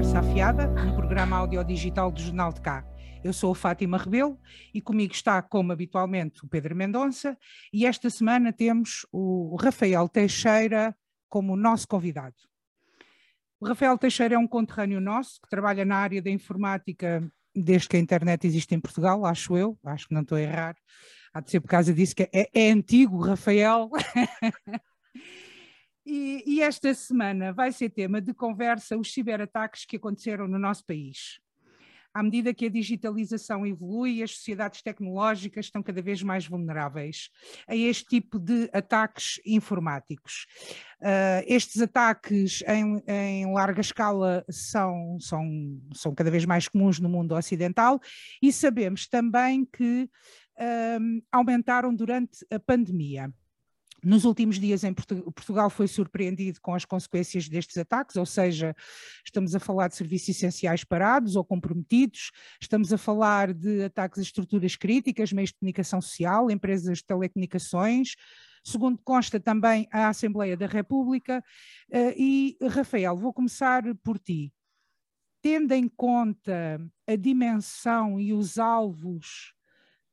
[0.00, 2.82] Conversa Afiada, um programa audiodigital do Jornal de Cá.
[3.22, 4.40] Eu sou a Fátima Rebelo
[4.72, 7.36] e comigo está, como habitualmente, o Pedro Mendonça
[7.70, 10.96] e esta semana temos o Rafael Teixeira
[11.28, 12.34] como nosso convidado.
[13.60, 17.22] O Rafael Teixeira é um conterrâneo nosso que trabalha na área da informática
[17.54, 20.76] desde que a internet existe em Portugal, acho eu, acho que não estou a errar.
[21.34, 23.90] Há de ser por causa disso que é, é antigo, Rafael.
[26.04, 30.84] E, e, esta semana vai ser tema de conversa os ciberataques que aconteceram no nosso
[30.84, 31.40] país.
[32.12, 37.30] À medida que a digitalização evolui, as sociedades tecnológicas estão cada vez mais vulneráveis
[37.68, 40.46] a este tipo de ataques informáticos.
[41.00, 47.08] Uh, estes ataques em, em, larga escala são, são, são cada vez mais comuns no
[47.08, 48.00] mundo ocidental
[48.42, 50.10] e sabemos também que
[50.58, 53.32] uh, aumentaram durante a pandemia.
[54.02, 58.74] Nos últimos dias, em Portugal foi surpreendido com as consequências destes ataques, ou seja,
[59.24, 64.22] estamos a falar de serviços essenciais parados ou comprometidos, estamos a falar de ataques a
[64.22, 68.14] estruturas críticas, meios de comunicação social, empresas de telecomunicações,
[68.64, 71.44] segundo consta também a Assembleia da República.
[71.90, 74.52] Eh, e, Rafael, vou começar por ti.
[75.42, 79.54] Tendo em conta a dimensão e os alvos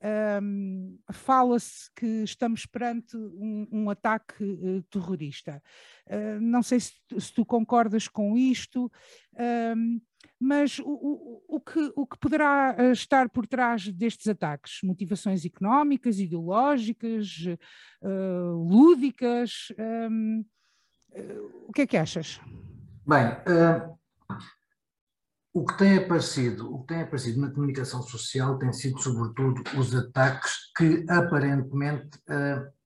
[0.03, 5.61] um, fala-se que estamos perante um, um ataque uh, terrorista.
[6.07, 8.91] Uh, não sei se, se, tu concordas com isto,
[9.75, 9.99] um,
[10.39, 14.79] mas o, o, o, que, o que poderá eh, estar por trás destes ataques?
[14.83, 17.45] Motivações económicas, ideológicas,
[18.03, 19.71] uh, lúdicas?
[21.67, 22.39] o que é que achas?
[23.05, 23.25] Bem,
[25.53, 29.93] o que tem aparecido, o que tem aparecido na comunicação social tem sido sobretudo os
[29.95, 32.77] ataques que aparentemente uh,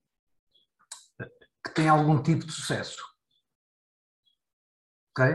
[1.64, 3.02] que têm algum tipo de sucesso.
[5.12, 5.26] Ok?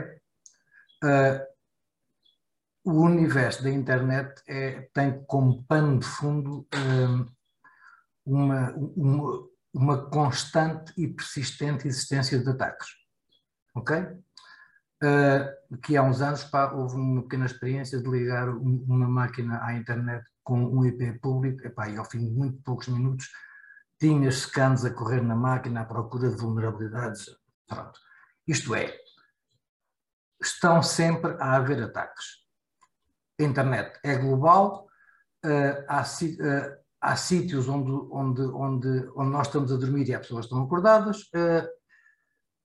[1.05, 1.57] Uh,
[2.85, 7.37] o universo da internet é, tem como pano de fundo uh,
[8.25, 12.89] uma, uma, uma constante e persistente existência de ataques.
[13.75, 13.97] Ok?
[15.03, 19.75] Uh, que há uns anos pá, houve uma pequena experiência de ligar uma máquina à
[19.75, 23.29] internet com um IP público, epá, e ao fim de muito poucos minutos
[23.99, 27.27] tinha scans a correr na máquina à procura de vulnerabilidades.
[27.67, 27.99] Pronto.
[28.47, 28.95] Isto é,
[30.41, 32.25] estão sempre a haver ataques.
[33.41, 34.87] A internet é global,
[35.45, 40.21] uh, há, uh, há sítios onde, onde, onde, onde nós estamos a dormir e as
[40.21, 41.67] pessoas estão acordadas, uh,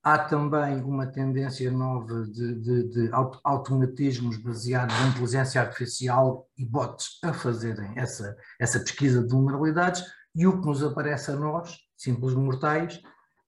[0.03, 3.09] Há também uma tendência nova de, de, de
[3.43, 10.03] automatismos baseados em inteligência artificial e bots a fazerem essa, essa pesquisa de vulnerabilidades,
[10.33, 12.99] e o que nos aparece a nós, simples mortais,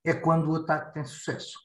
[0.04, 1.58] é quando o ataque tem sucesso.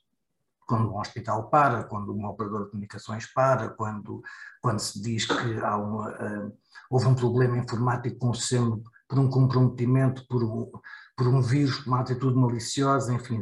[0.66, 4.22] Quando um hospital para, quando um operador de comunicações para, quando,
[4.62, 9.18] quando se diz que há uma, uh, houve um problema informático com o sistema por
[9.18, 10.70] um comprometimento, por um,
[11.16, 13.40] por um vírus, uma atitude maliciosa, enfim.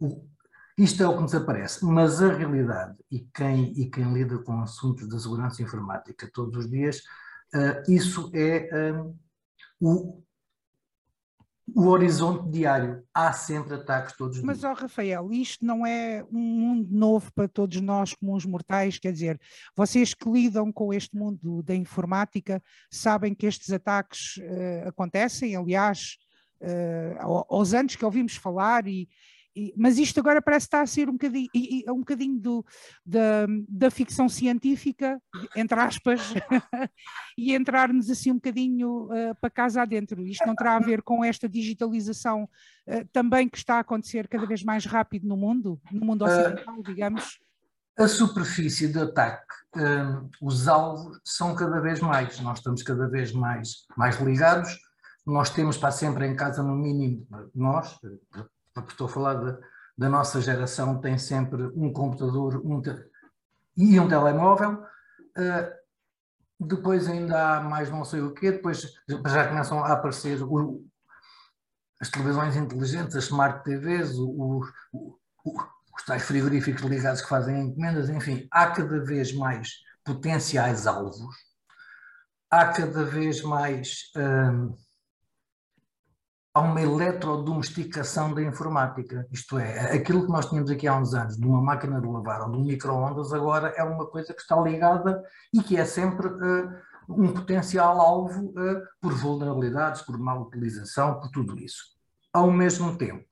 [0.00, 0.28] Uh,
[0.82, 4.62] isto é o que nos aparece, mas a realidade, e quem, e quem lida com
[4.62, 7.02] assuntos da segurança informática todos os dias,
[7.54, 9.14] uh, isso é um,
[9.78, 10.22] o,
[11.74, 13.04] o horizonte diário.
[13.12, 14.70] Há sempre ataques todos os Mas, dias.
[14.70, 19.12] Mas, oh, Rafael, isto não é um mundo novo para todos nós, comuns mortais, quer
[19.12, 19.38] dizer,
[19.76, 26.16] vocês que lidam com este mundo da informática sabem que estes ataques uh, acontecem, aliás,
[26.62, 29.06] uh, aos anos que ouvimos falar e,
[29.54, 31.48] e, mas isto agora parece estar a ser um bocadinho,
[31.88, 32.64] um bocadinho do,
[33.04, 35.20] da, da ficção científica,
[35.56, 36.20] entre aspas,
[37.36, 40.26] e entrarmos assim um bocadinho uh, para casa adentro.
[40.26, 44.46] Isto não terá a ver com esta digitalização uh, também que está a acontecer cada
[44.46, 47.40] vez mais rápido no mundo, no mundo ocidental, uh, digamos?
[47.98, 49.44] A superfície de ataque,
[50.40, 54.78] os alvos são cada vez mais, nós estamos cada vez mais, mais ligados,
[55.26, 57.98] nós temos para sempre em casa, no mínimo, nós,
[58.74, 59.58] porque estou a falar de,
[59.96, 62.82] da nossa geração, tem sempre um computador um
[63.76, 64.82] e um telemóvel.
[65.36, 65.80] Uh,
[66.60, 68.92] depois ainda há mais não sei o quê, depois
[69.26, 70.84] já começam a aparecer o,
[72.00, 74.60] as televisões inteligentes, as smart TVs, o,
[74.92, 75.10] o,
[75.96, 79.70] os tais frigoríficos ligados que fazem encomendas, enfim, há cada vez mais
[80.04, 81.34] potenciais alvos,
[82.50, 84.10] há cada vez mais.
[84.16, 84.76] Uh,
[86.52, 89.26] há uma eletrodomesticação da informática.
[89.30, 92.42] Isto é, aquilo que nós tínhamos aqui há uns anos, de uma máquina de lavar
[92.42, 95.22] ou de um micro-ondas, agora é uma coisa que está ligada
[95.54, 96.72] e que é sempre uh,
[97.08, 101.84] um potencial alvo uh, por vulnerabilidades, por má utilização, por tudo isso.
[102.32, 103.26] Ao mesmo tempo,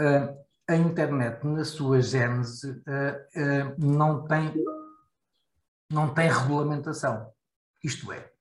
[0.00, 2.82] uh, a internet, na sua gênese,
[3.76, 4.50] não tem
[5.90, 7.30] não tem regulamentação.
[7.82, 8.33] Isto é.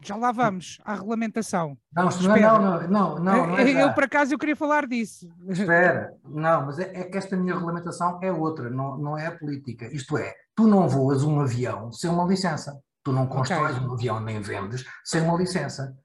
[0.00, 1.76] Já lá vamos, à regulamentação.
[1.92, 5.28] Não, não, não, não, não, não é Eu, por acaso, eu queria falar disso.
[5.48, 9.36] Espera, não, mas é, é, que esta minha regulamentação é outra, não, não é a
[9.36, 9.86] política.
[9.92, 12.80] Isto é, tu não voas um avião sem uma licença.
[13.02, 13.88] Tu não constróis okay.
[13.88, 15.96] um avião nem vendes sem uma licença.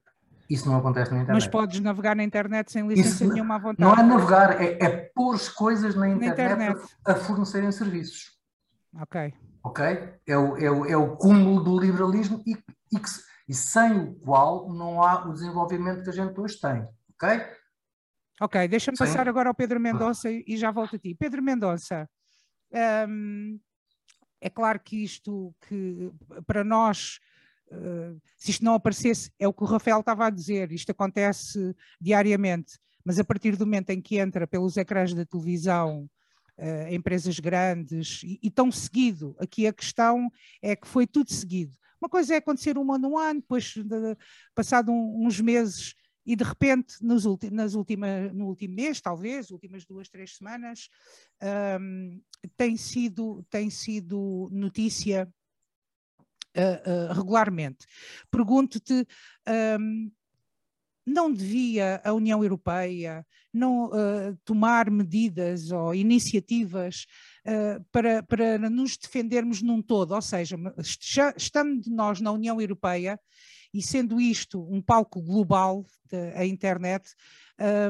[0.50, 1.44] Isso não acontece na internet.
[1.44, 3.82] Mas podes navegar na internet sem licença Isso nenhuma à vontade.
[3.82, 6.82] Não é navegar, é, é pôr coisas na internet, na internet.
[7.06, 8.32] A, a, fornecerem serviços.
[9.02, 9.34] Ok.
[9.64, 9.86] Ok?
[10.28, 12.58] É o, é o, é o cúmulo do liberalismo e,
[12.92, 13.10] e, que,
[13.48, 16.88] e sem o qual não há o desenvolvimento que a gente hoje tem.
[17.16, 17.46] Ok?
[18.42, 21.16] Ok, deixa-me passar agora ao Pedro Mendonça e, já volto a ti.
[21.16, 22.10] Pedro Mendonça,
[23.08, 23.60] hum,
[24.42, 26.12] é claro que isto que
[26.46, 27.20] para nós
[27.72, 31.76] Uh, se isto não aparecesse, é o que o Rafael estava a dizer, isto acontece
[32.00, 36.08] diariamente, mas a partir do momento em que entra pelos ecrãs da televisão,
[36.58, 40.30] uh, empresas grandes, e, e tão seguido, aqui a questão
[40.62, 41.76] é que foi tudo seguido.
[42.04, 44.18] Uma coisa é acontecer um ano, um ano, depois, de,
[44.54, 45.96] passado um, uns meses,
[46.26, 50.90] e de repente, nos nas última, no último mês, talvez, últimas duas, três semanas,
[51.80, 52.22] um,
[52.58, 55.34] tem, sido, tem sido notícia
[56.58, 57.86] uh, uh, regularmente.
[58.30, 59.08] Pergunto-te.
[59.80, 60.12] Um,
[61.06, 67.06] não devia a União Europeia não uh, tomar medidas ou iniciativas
[67.46, 70.58] uh, para, para nos defendermos num todo, ou seja,
[71.38, 73.20] estando nós na União Europeia
[73.74, 75.84] e sendo isto um palco global,
[76.36, 77.10] a internet,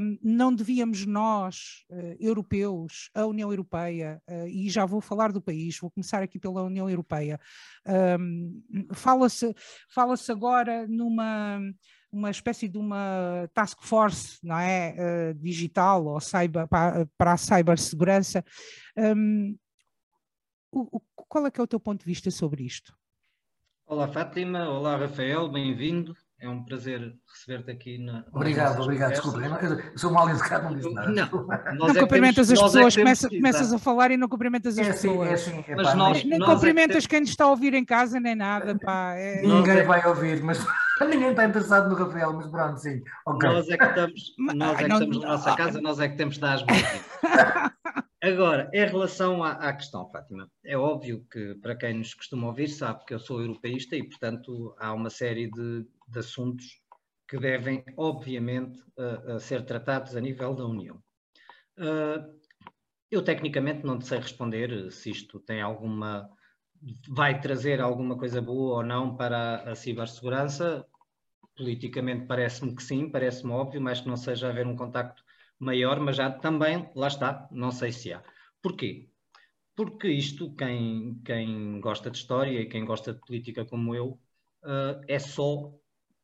[0.02, 5.42] um, não devíamos nós, uh, europeus, a União Europeia, uh, e já vou falar do
[5.42, 7.40] país, vou começar aqui pela União Europeia,
[8.20, 8.62] um,
[8.94, 9.54] fala-se
[9.90, 11.60] fala agora numa
[12.14, 17.38] uma espécie de uma task force não é, uh, digital ou cyber, para, para a
[17.38, 18.46] cibersegurança.
[18.96, 19.58] Um,
[20.72, 22.94] o, o, qual é que é o teu ponto de vista sobre isto?
[23.86, 26.16] Olá Fátima, olá Rafael, bem-vindo.
[26.40, 28.26] É um prazer receber-te aqui na.
[28.34, 29.12] Obrigado, obrigado.
[29.12, 31.10] Desculpa, eu sou mal educado, não disse nada.
[31.10, 34.28] Não, não é cumprimentas temos, as é pessoas, é começa, começas a falar e não
[34.28, 35.30] cumprimentas as é assim, pessoas.
[35.30, 38.20] É assim, é, mas nós, nem nós cumprimentas quem nos está a ouvir em casa,
[38.20, 38.78] nem nada.
[38.78, 40.66] Pá, Ninguém vai ouvir, mas
[41.02, 43.02] ninguém está interessado no Rafael, mas pronto, sim.
[43.26, 43.50] Okay.
[43.50, 46.36] Nós é que estamos, nós é que estamos na nossa casa, nós é que temos
[46.36, 46.82] de dar as mãos.
[48.24, 52.70] Agora, em relação à, à, questão, Fátima, é óbvio que para quem nos costuma ouvir
[52.70, 56.82] sabe que eu sou europeísta e, portanto, há uma série de, de assuntos
[57.28, 61.04] que devem, obviamente, uh, uh, ser tratados a nível da União.
[61.78, 62.40] Uh,
[63.12, 66.30] eu, tecnicamente, não te sei responder se isto tem alguma.
[67.08, 70.86] Vai trazer alguma coisa boa ou não para a cibersegurança.
[71.56, 75.24] Politicamente, parece-me que sim, parece-me óbvio, mas que não seja haver um contacto
[75.60, 78.24] maior, mas já também, lá está, não sei se há.
[78.62, 79.10] Porquê?
[79.76, 84.20] Porque isto, quem, quem gosta de história e quem gosta de política como eu,
[84.64, 85.74] uh, é só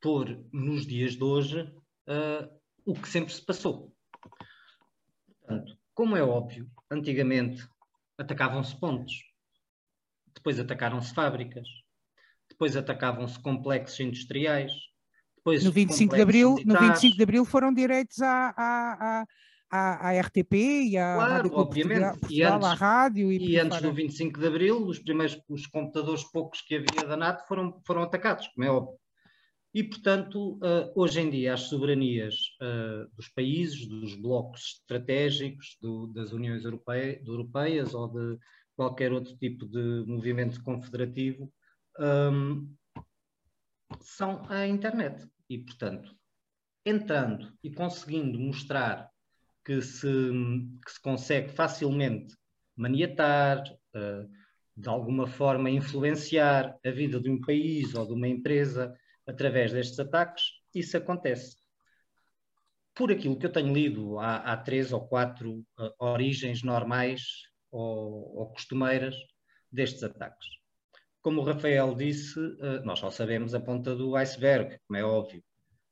[0.01, 2.49] pôr nos dias de hoje uh,
[2.85, 3.93] o que sempre se passou.
[5.39, 7.67] Portanto, como é óbvio, antigamente
[8.17, 9.28] atacavam-se pontos,
[10.39, 11.67] depois atacaram-se fábricas,
[12.49, 14.71] depois atacavam-se complexos industriais,
[15.37, 19.25] depois no 25 de Abril, no 25 de Abril foram direitos à, à,
[19.69, 22.19] à, à RTP e à claro, Rádio obviamente.
[22.19, 23.31] Portugal, e antes, à rádio.
[23.31, 27.15] E, e antes do 25 de Abril, os primeiros os computadores poucos que havia da
[27.15, 28.97] NATO foram, foram atacados, como é óbvio.
[29.73, 36.07] E, portanto, uh, hoje em dia, as soberanias uh, dos países, dos blocos estratégicos, do,
[36.07, 38.39] das Uniões Europeia, Europeias ou de
[38.79, 41.51] qualquer outro tipo de movimento confederativo,
[41.99, 42.73] um,
[43.99, 45.27] são a internet.
[45.49, 46.15] E, portanto,
[46.85, 49.09] entrando e conseguindo mostrar
[49.65, 52.33] que se, que se consegue facilmente
[52.73, 54.29] maniatar, uh,
[54.77, 58.95] de alguma forma influenciar a vida de um país ou de uma empresa
[59.27, 60.43] através destes ataques,
[60.73, 61.57] isso acontece.
[62.95, 68.37] Por aquilo que eu tenho lido, há, há três ou quatro uh, origens normais ou,
[68.37, 69.15] ou costumeiras
[69.71, 70.47] destes ataques.
[71.21, 75.43] Como o Rafael disse, eh, nós só sabemos a ponta do iceberg, como é óbvio,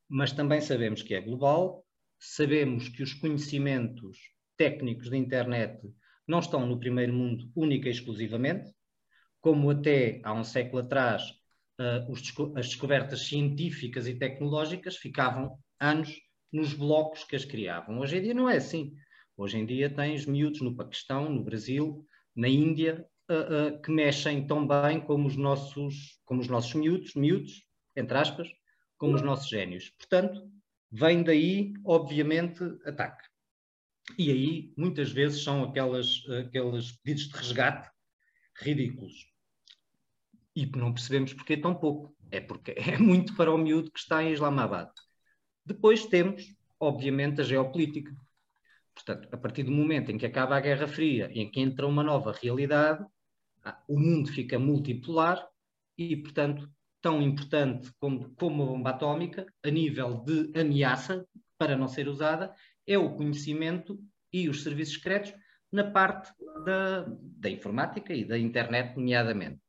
[0.08, 1.86] mas também sabemos que é global,
[2.18, 4.18] sabemos que os conhecimentos
[4.56, 5.80] técnicos da internet
[6.28, 8.74] não estão no primeiro mundo única e exclusivamente,
[9.42, 11.24] como até há um século atrás
[11.80, 12.06] eh,
[12.56, 16.16] as descobertas científicas e tecnológicas ficavam anos
[16.52, 18.00] nos blocos que as criavam.
[18.00, 18.96] Hoje em dia não é assim.
[19.38, 22.04] Hoje em dia tens miúdos no Paquistão, no Brasil,
[22.36, 27.14] na Índia, uh, uh, que mexem tão bem como os nossos, como os nossos miúdos,
[27.14, 27.64] miúdos,
[27.96, 28.50] entre aspas,
[28.98, 29.92] como os nossos génios.
[29.92, 30.52] Portanto,
[30.92, 33.24] vem daí, obviamente, ataque.
[34.18, 37.90] E aí, muitas vezes, são aquelas, aqueles pedidos de resgate
[38.60, 39.14] ridículos.
[40.56, 42.16] E não percebemos porque é tão pouco.
[42.32, 44.90] É porque é muito para o miúdo que está em Islamabad.
[45.64, 46.44] Depois temos,
[46.80, 48.16] obviamente, a geopolítica.
[48.98, 52.04] Portanto, a partir do momento em que acaba a Guerra Fria, em que entra uma
[52.04, 53.06] nova realidade,
[53.64, 55.48] ah, o mundo fica multipolar
[55.96, 56.68] e, portanto,
[57.00, 61.28] tão importante como, como a bomba atómica, a nível de ameaça,
[61.60, 62.52] para não ser usada,
[62.88, 64.00] é o conhecimento
[64.34, 65.32] e os serviços secretos
[65.72, 66.34] na parte
[66.66, 69.62] da, da informática e da internet, nomeadamente.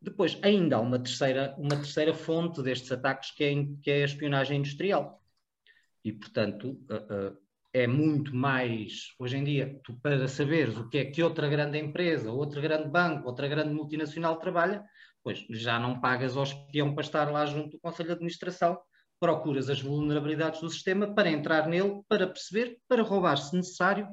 [0.00, 4.06] Depois, ainda há uma terceira, uma terceira fonte destes ataques, que é, que é a
[4.06, 5.22] espionagem industrial.
[6.02, 10.98] E, portanto, uh, uh, é muito mais, hoje em dia, tu para saberes o que
[10.98, 14.84] é que outra grande empresa, outro grande banco, outra grande multinacional trabalha,
[15.22, 18.78] pois já não pagas ao espião para estar lá junto do Conselho de Administração,
[19.20, 24.08] procuras as vulnerabilidades do sistema para entrar nele, para perceber, para roubar, se necessário,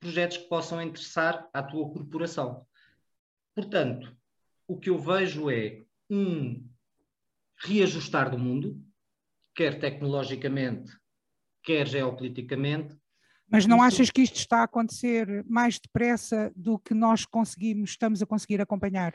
[0.00, 2.64] projetos que possam interessar à tua corporação.
[3.54, 4.16] Portanto,
[4.66, 6.66] o que eu vejo é um
[7.58, 8.80] reajustar do mundo,
[9.54, 10.92] quer tecnologicamente,
[11.64, 12.96] quer geopoliticamente.
[13.50, 18.22] Mas não achas que isto está a acontecer mais depressa do que nós conseguimos, estamos
[18.22, 19.14] a conseguir acompanhar?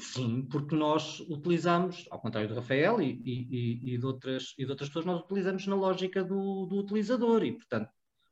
[0.00, 4.70] Sim, porque nós utilizamos, ao contrário do Rafael e, e, e, de, outras, e de
[4.70, 7.90] outras pessoas, nós utilizamos na lógica do, do utilizador e, portanto,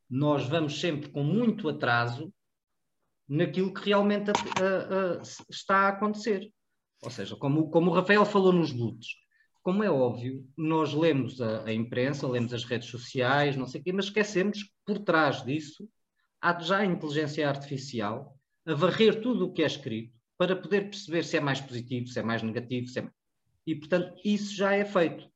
[0.09, 2.33] nós vamos sempre com muito atraso
[3.29, 6.51] naquilo que realmente a, a, a, está a acontecer.
[7.03, 9.17] Ou seja, como, como o Rafael falou nos lutos,
[9.63, 13.85] como é óbvio, nós lemos a, a, imprensa, lemos as redes sociais, não sei o
[13.85, 15.89] quê, mas esquecemos que por trás disso
[16.41, 18.37] há já a inteligência artificial
[18.67, 22.19] a varrer tudo o que é escrito para poder perceber se é mais positivo, se
[22.19, 23.11] é mais negativo, se é...
[23.67, 25.29] e portanto isso já é feito.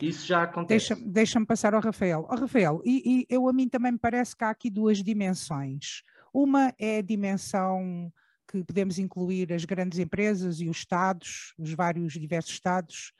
[0.00, 0.88] Isso já acontece.
[0.88, 2.26] Deixa-me deixa passar ao Rafael.
[2.28, 6.02] Oh, Rafael, e, e, eu a mim também me parece que há aqui duas dimensões.
[6.32, 8.12] Uma é a dimensão
[8.48, 13.12] que podemos incluir as grandes empresas e os Estados, os vários diversos Estados,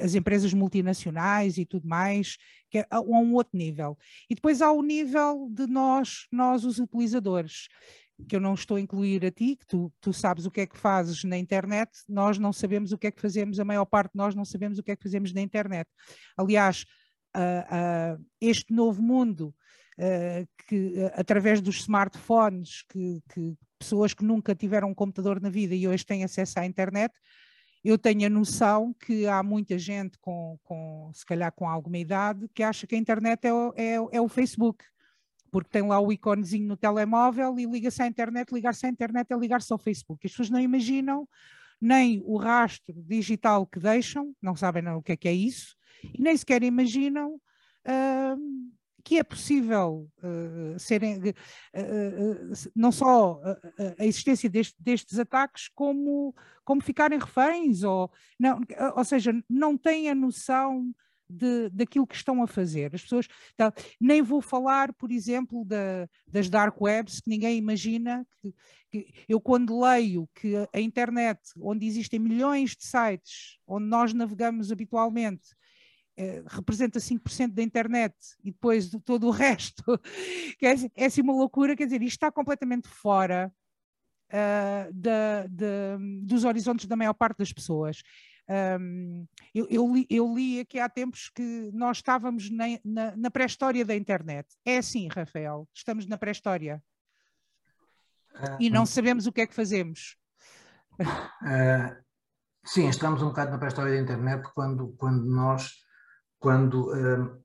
[0.00, 2.36] as empresas multinacionais e tudo mais,
[2.70, 3.98] que é a um outro nível.
[4.28, 7.68] E depois há o nível de nós, nós os utilizadores
[8.28, 10.66] que eu não estou a incluir a ti, que tu, tu sabes o que é
[10.66, 14.12] que fazes na internet, nós não sabemos o que é que fazemos, a maior parte
[14.12, 15.88] de nós não sabemos o que é que fazemos na internet.
[16.36, 16.84] Aliás,
[17.36, 19.54] uh, uh, este novo mundo,
[19.98, 25.74] uh, que através dos smartphones, que, que, pessoas que nunca tiveram um computador na vida
[25.74, 27.14] e hoje têm acesso à internet,
[27.84, 32.48] eu tenho a noção que há muita gente com, com se calhar com alguma idade,
[32.54, 34.84] que acha que a internet é o, é, é o Facebook
[35.50, 39.36] porque tem lá o iconezinho no telemóvel e liga-se à internet, ligar-se à internet é
[39.36, 40.24] ligar-se ao Facebook.
[40.26, 41.28] As pessoas não imaginam
[41.80, 45.74] nem o rastro digital que deixam, não sabem não, o que é que é isso,
[46.04, 48.70] e nem sequer imaginam uh,
[49.02, 53.40] que é possível uh, serem, uh, não só
[53.98, 58.60] a existência deste, destes ataques, como, como ficarem reféns, ou, não,
[58.96, 60.92] ou seja, não têm a noção
[61.30, 62.94] de, daquilo que estão a fazer.
[62.94, 63.28] As pessoas.
[63.56, 68.26] Tá, nem vou falar, por exemplo, da, das dark webs, que ninguém imagina.
[68.40, 68.54] Que,
[68.90, 74.72] que, eu, quando leio que a internet, onde existem milhões de sites, onde nós navegamos
[74.72, 75.54] habitualmente,
[76.20, 79.82] eh, representa 5% da internet e depois de todo o resto,
[80.58, 83.50] que é, é assim uma loucura, quer dizer, isto está completamente fora
[84.28, 85.46] uh, da,
[86.22, 88.02] dos horizontes da maior parte das pessoas.
[88.78, 93.30] Um, eu, eu, li, eu, li, aqui há tempos que nós estávamos na, na, na
[93.30, 94.46] pré-história da internet.
[94.62, 96.82] É assim, Rafael, estamos na pré-história.
[98.34, 100.18] Uh, e não sabemos o que é que fazemos.
[101.00, 101.96] Uh,
[102.62, 105.76] sim, estamos um bocado na pré-história da internet quando, quando nós,
[106.40, 107.40] quando uh,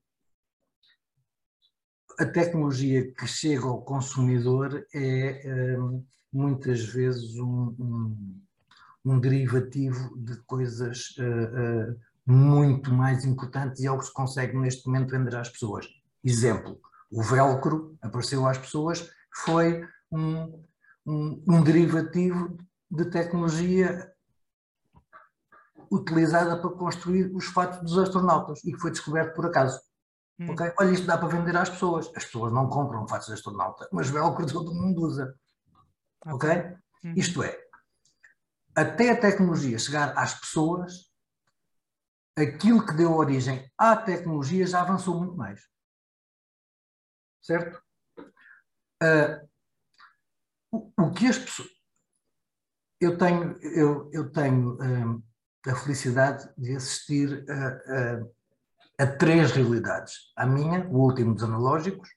[2.18, 5.78] a tecnologia que chega ao consumidor é
[6.32, 8.46] muitas vezes um, um
[9.06, 14.58] um derivativo de coisas uh, uh, muito mais importantes e é o que se consegue
[14.58, 15.86] neste momento vender às pessoas.
[16.24, 20.64] Exemplo, o velcro apareceu às pessoas, foi um,
[21.06, 22.58] um derivativo
[22.90, 24.12] de tecnologia
[25.92, 29.80] utilizada para construir os fatos dos astronautas e que foi descoberto por acaso.
[30.39, 30.51] Hum.
[30.51, 30.74] Okay?
[30.80, 32.08] Olha, isto dá para vender às pessoas.
[32.15, 35.34] As pessoas não compram fatos de astronauta, mas velcro todo mundo usa.
[36.25, 36.50] Ok?
[37.04, 37.13] Hum.
[37.15, 37.58] Isto é,
[38.75, 41.10] até a tecnologia chegar às pessoas,
[42.38, 45.62] aquilo que deu origem à tecnologia já avançou muito mais.
[47.42, 47.82] Certo?
[49.01, 49.48] Uh,
[50.72, 51.70] o, o, que as pessoas.
[53.00, 55.24] Eu tenho, eu, eu tenho uh,
[55.67, 60.31] a felicidade de assistir a, a, a, três realidades.
[60.36, 62.10] A minha, o último dos analógicos.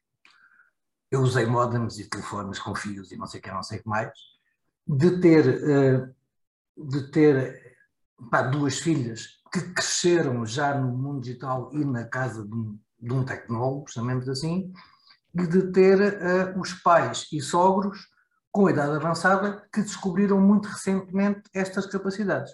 [1.10, 3.82] Eu usei modems e telefones com fios e não sei o que, não sei o
[3.82, 4.12] que mais.
[4.86, 6.14] De ter uh,
[6.78, 7.76] de ter
[8.30, 13.12] pá, duas filhas que cresceram já no mundo digital e na casa de um, de
[13.12, 14.72] um tecnólogo, chamemos assim,
[15.34, 18.08] e de ter uh, os pais e sogros
[18.52, 22.52] com idade avançada que descobriram muito recentemente estas capacidades.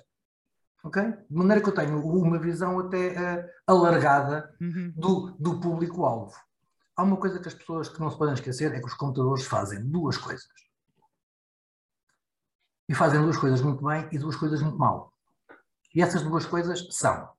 [0.85, 1.03] Ok?
[1.03, 4.93] De maneira que eu tenho uma visão até uh, alargada uhum.
[4.95, 6.37] do, do público-alvo.
[6.95, 9.47] Há uma coisa que as pessoas que não se podem esquecer é que os computadores
[9.47, 10.47] fazem duas coisas.
[12.87, 15.11] E fazem duas coisas muito bem e duas coisas muito mal.
[15.95, 17.33] E essas duas coisas são: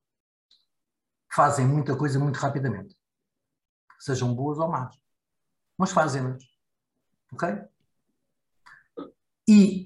[1.32, 2.98] fazem muita coisa muito rapidamente,
[4.00, 5.00] sejam boas ou más,
[5.78, 6.44] mas fazem-nas.
[7.32, 7.48] Ok?
[9.48, 9.86] E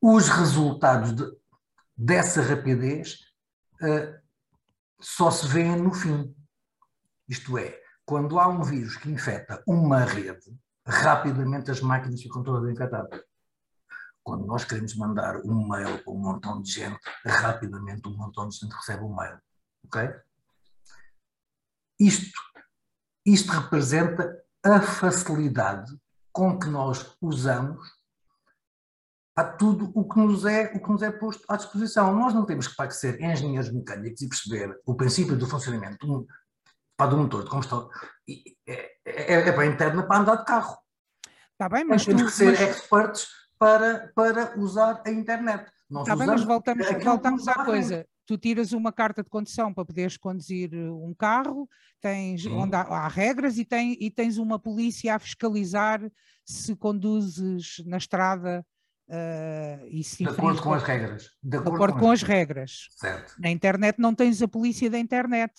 [0.00, 1.41] os resultados de,
[2.02, 3.20] dessa rapidez
[3.80, 4.20] uh,
[5.00, 6.34] só se vêem no fim.
[7.28, 10.52] Isto é, quando há um vírus que infecta uma rede,
[10.84, 13.22] rapidamente as máquinas ficam todas infectadas.
[14.24, 18.56] Quando nós queremos mandar um mail para um montão de gente, rapidamente um montão de
[18.56, 19.38] gente recebe um mail.
[19.84, 20.10] Ok?
[21.98, 22.40] Isto,
[23.24, 25.96] isto representa a facilidade
[26.32, 27.88] com que nós usamos
[29.34, 32.14] a tudo o que nos é o que nos é posto à disposição.
[32.14, 36.26] Nós não temos que ser engenheiros mecânicos e perceber o princípio do funcionamento do,
[36.98, 37.88] do motor de combustão.
[38.66, 40.78] É, é, é para a interna para andar de carro.
[41.52, 42.60] Está bem, mas temos que ser mas...
[42.60, 45.70] experts para, para usar a internet.
[45.88, 48.06] Nós Está bem, mas voltamos, voltamos à coisa.
[48.26, 51.68] Tu tiras uma carta de condução para poderes conduzir um carro,
[52.00, 56.00] tens, onde há, há, regras e, tem, e tens uma polícia a fiscalizar
[56.44, 58.64] se conduzes na estrada
[59.08, 61.30] Uh, e se de acordo com as regras.
[61.42, 62.88] De acordo, de acordo com, as regras.
[62.96, 63.34] Certo.
[63.38, 65.52] Na internet não tens a polícia da internet.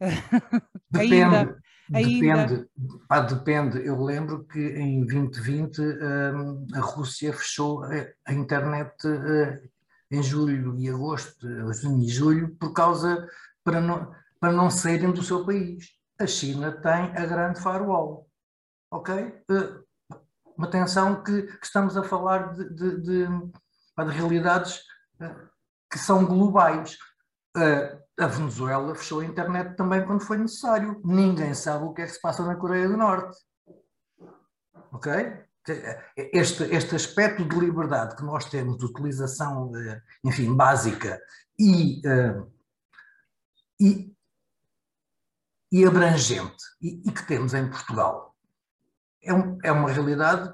[0.90, 1.14] Depende.
[1.94, 2.68] ainda, depende,
[3.08, 3.86] pá, depende.
[3.86, 9.70] Eu lembro que em 2020 um, a Rússia fechou a, a internet uh,
[10.10, 13.26] em julho e agosto, junho e julho, por causa
[13.64, 15.86] para não, para não saírem do seu país.
[16.18, 18.28] A China tem a grande firewall.
[18.90, 19.14] Ok?
[19.50, 19.81] Uh,
[20.62, 24.78] uma tensão que, que estamos a falar de, de, de, de realidades
[25.20, 25.48] uh,
[25.90, 26.96] que são globais.
[27.56, 31.00] Uh, a Venezuela fechou a internet também quando foi necessário.
[31.04, 33.36] Ninguém sabe o que é que se passa na Coreia do Norte.
[34.92, 35.12] Ok?
[36.16, 41.20] Este, este aspecto de liberdade que nós temos de utilização, uh, enfim, básica
[41.58, 42.00] e,
[43.80, 44.14] e,
[45.72, 48.31] e abrangente, e, e que temos em Portugal,
[49.22, 50.52] é, um, é uma realidade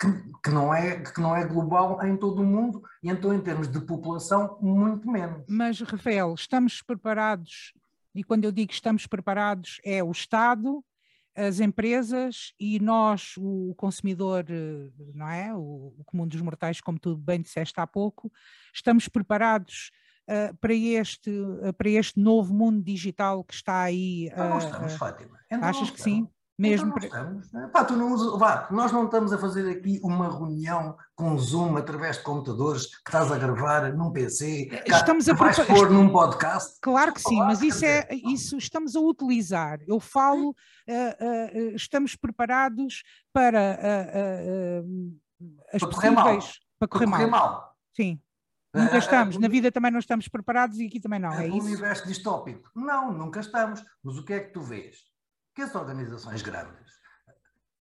[0.00, 0.06] que,
[0.42, 3.68] que, não é, que não é global em todo o mundo e então em termos
[3.68, 5.44] de população muito menos.
[5.48, 7.74] Mas, Rafael, estamos preparados,
[8.14, 10.82] e quando eu digo estamos preparados é o Estado,
[11.36, 14.44] as empresas e nós, o consumidor,
[15.14, 15.54] não é?
[15.54, 18.32] O, o comum dos mortais, como tu bem disseste há pouco,
[18.74, 19.90] estamos preparados
[20.28, 24.30] Uh, para, este, uh, para este novo mundo digital que está aí.
[24.32, 25.36] Uh, não estamos, Fátima.
[25.50, 26.28] Então achas que sim?
[26.60, 27.70] Mesmo então estamos, né?
[27.72, 31.78] Pá, tu não usa, vá, nós não estamos a fazer aqui uma reunião com Zoom
[31.78, 36.78] através de computadores que estás a gravar num PC, estamos a vais pôr num podcast.
[36.82, 39.80] Claro que sim, mas isso é isso estamos a utilizar.
[39.88, 45.20] Eu falo, uh, uh, estamos preparados para uh,
[45.72, 47.30] as para possíveis correr para correr, para correr mal.
[47.30, 47.76] mal.
[47.96, 48.20] Sim.
[48.74, 51.32] Nunca estamos, na vida também não estamos preparados e aqui também não.
[51.32, 51.66] É, é isso?
[51.66, 52.70] universo distópico.
[52.74, 53.82] Não, nunca estamos.
[54.02, 55.09] Mas o que é que tu vês?
[55.60, 56.90] Que as organizações grandes,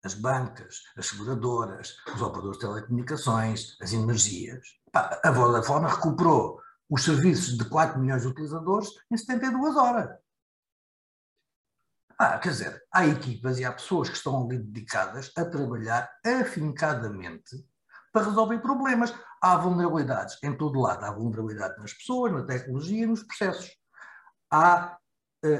[0.03, 7.05] as bancas, as seguradoras, os operadores de telecomunicações, as energias, pá, a Vodafone recuperou os
[7.05, 10.09] serviços de 4 milhões de utilizadores em 72 horas.
[12.17, 17.65] Ah, quer dizer, há equipas e há pessoas que estão ali dedicadas a trabalhar afincadamente
[18.11, 19.13] para resolver problemas.
[19.41, 21.05] Há vulnerabilidades em todo lado.
[21.05, 23.73] Há vulnerabilidade nas pessoas, na tecnologia nos processos.
[24.51, 24.97] Há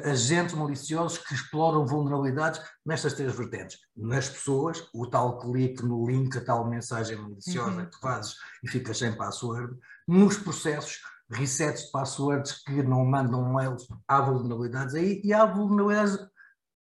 [0.05, 3.79] agentes maliciosos que exploram vulnerabilidades nestas três vertentes.
[3.95, 7.89] Nas pessoas, o tal clique no link, a tal mensagem maliciosa uhum.
[7.89, 9.77] que fazes e ficas sem password.
[10.07, 16.27] Nos processos, resets de passwords que não mandam mails, há vulnerabilidades aí e há vulnerabilidades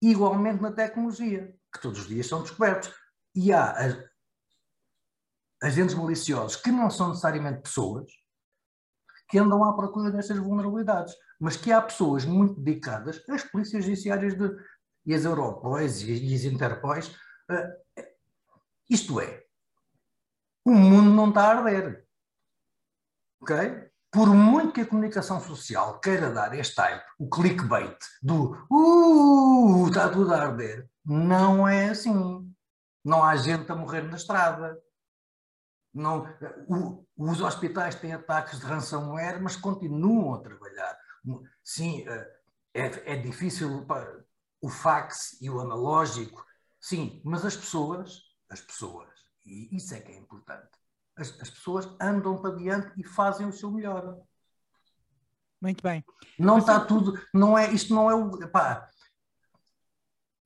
[0.01, 2.91] igualmente na tecnologia, que todos os dias são descobertos.
[3.35, 3.75] E há
[5.61, 8.11] agentes maliciosos que não são necessariamente pessoas
[9.29, 14.35] que andam à procura destas vulnerabilidades mas que há pessoas muito dedicadas, as polícias judiciárias
[14.35, 14.49] de,
[15.05, 17.07] e as Europóis e, as Interpóis,
[17.49, 18.03] uh,
[18.89, 19.43] isto é,
[20.65, 22.05] o mundo não está a arder.
[23.41, 23.55] Ok?
[24.11, 30.09] Por muito que a comunicação social queira dar este type, o clickbait do uh, está
[30.09, 32.53] tudo a arder, não é assim.
[33.03, 34.77] Não há gente a morrer na estrada.
[35.93, 36.27] Não,
[36.67, 40.97] o, os hospitais têm ataques de ransomware, mas continuam a trabalhar.
[41.63, 42.05] Sim,
[42.73, 43.85] é, é difícil
[44.61, 46.45] o fax e o analógico,
[46.79, 49.09] sim, mas as pessoas, as pessoas,
[49.45, 50.69] e isso é que é importante,
[51.15, 54.17] as, as pessoas andam para diante e fazem o seu melhor.
[55.61, 56.05] Muito bem.
[56.37, 58.47] Não está tudo, não é, isto não é o.
[58.49, 58.87] Pá,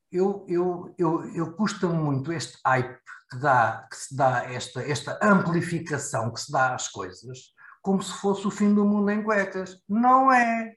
[0.09, 5.19] eu, eu, eu, eu custa muito este hype que, dá, que se dá, esta, esta
[5.21, 9.81] amplificação que se dá às coisas, como se fosse o fim do mundo em cuecas.
[9.87, 10.75] Não é.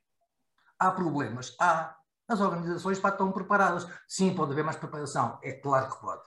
[0.79, 1.97] Há problemas, há.
[2.27, 3.87] As organizações pá, estão preparadas.
[4.09, 5.39] Sim, pode haver mais preparação.
[5.43, 6.23] É claro que pode.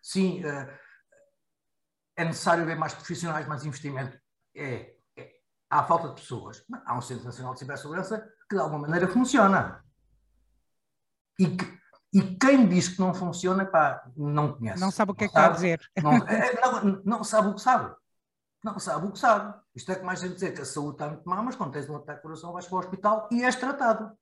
[0.00, 0.70] Sim, uh,
[2.16, 4.16] é necessário haver mais profissionais, mais investimento.
[4.54, 5.32] É, é.
[5.68, 6.64] Há falta de pessoas.
[6.68, 9.84] Mas há um Centro Nacional de Cibersegurança que de alguma maneira funciona.
[11.38, 11.78] E, que,
[12.12, 14.80] e quem diz que não funciona, pá, não conhece.
[14.80, 15.80] Não sabe o que é que está a dizer.
[16.00, 17.92] Não, é, não, não, sabe o que sabe.
[18.64, 19.60] Não sabe o que sabe.
[19.74, 21.88] Isto é que mais a dizer que a saúde está muito má, mas quando tens
[21.90, 24.16] um ataque de coração vais para o hospital e és tratado.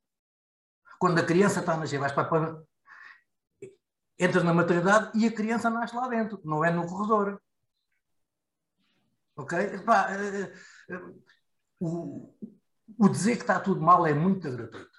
[0.98, 2.62] Quando a criança está a nascer, vais para, para
[4.18, 7.40] entras na maternidade e a criança nasce lá dentro, não é no corredor.
[9.36, 9.58] Ok?
[9.58, 11.22] Uh, uh,
[11.78, 12.34] o,
[12.98, 14.98] o, dizer que está tudo mal é muito gratuito.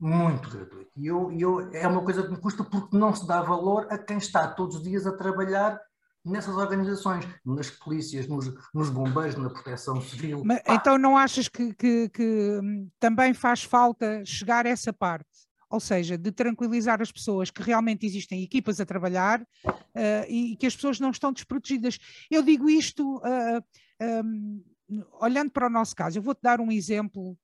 [0.00, 0.90] Muito gratuito.
[0.96, 3.98] E eu, eu, é uma coisa que me custa porque não se dá valor a
[3.98, 5.78] quem está todos os dias a trabalhar
[6.24, 10.42] nessas organizações, nas polícias, nos, nos bombeiros, na proteção civil.
[10.44, 15.28] Mas, então não achas que, que, que hum, também faz falta chegar a essa parte?
[15.74, 20.66] ou seja, de tranquilizar as pessoas que realmente existem equipas a trabalhar uh, e que
[20.66, 21.98] as pessoas não estão desprotegidas.
[22.30, 23.64] Eu digo isto uh,
[23.98, 24.62] eh, um,
[25.20, 27.36] olhando para o nosso caso, eu vou-te dar um exemplo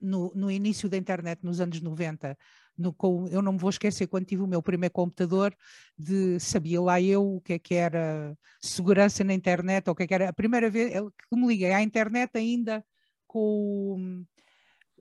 [0.00, 2.36] no, no, início da internet, nos anos 90,
[2.76, 5.54] no, com, eu não me vou esquecer quando tive o meu primeiro computador,
[5.98, 10.04] de sabia lá eu o que é que era segurança na internet, ou o que
[10.04, 12.84] é que era a primeira vez que me liguei à internet ainda
[13.26, 14.24] com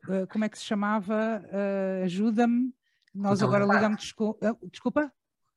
[0.08, 1.44] uh, como é que se chamava?
[1.46, 2.74] Uh, Ajuda-me.
[3.14, 4.12] Nós agora ligamos.
[4.14, 5.12] Com, uh, desculpa?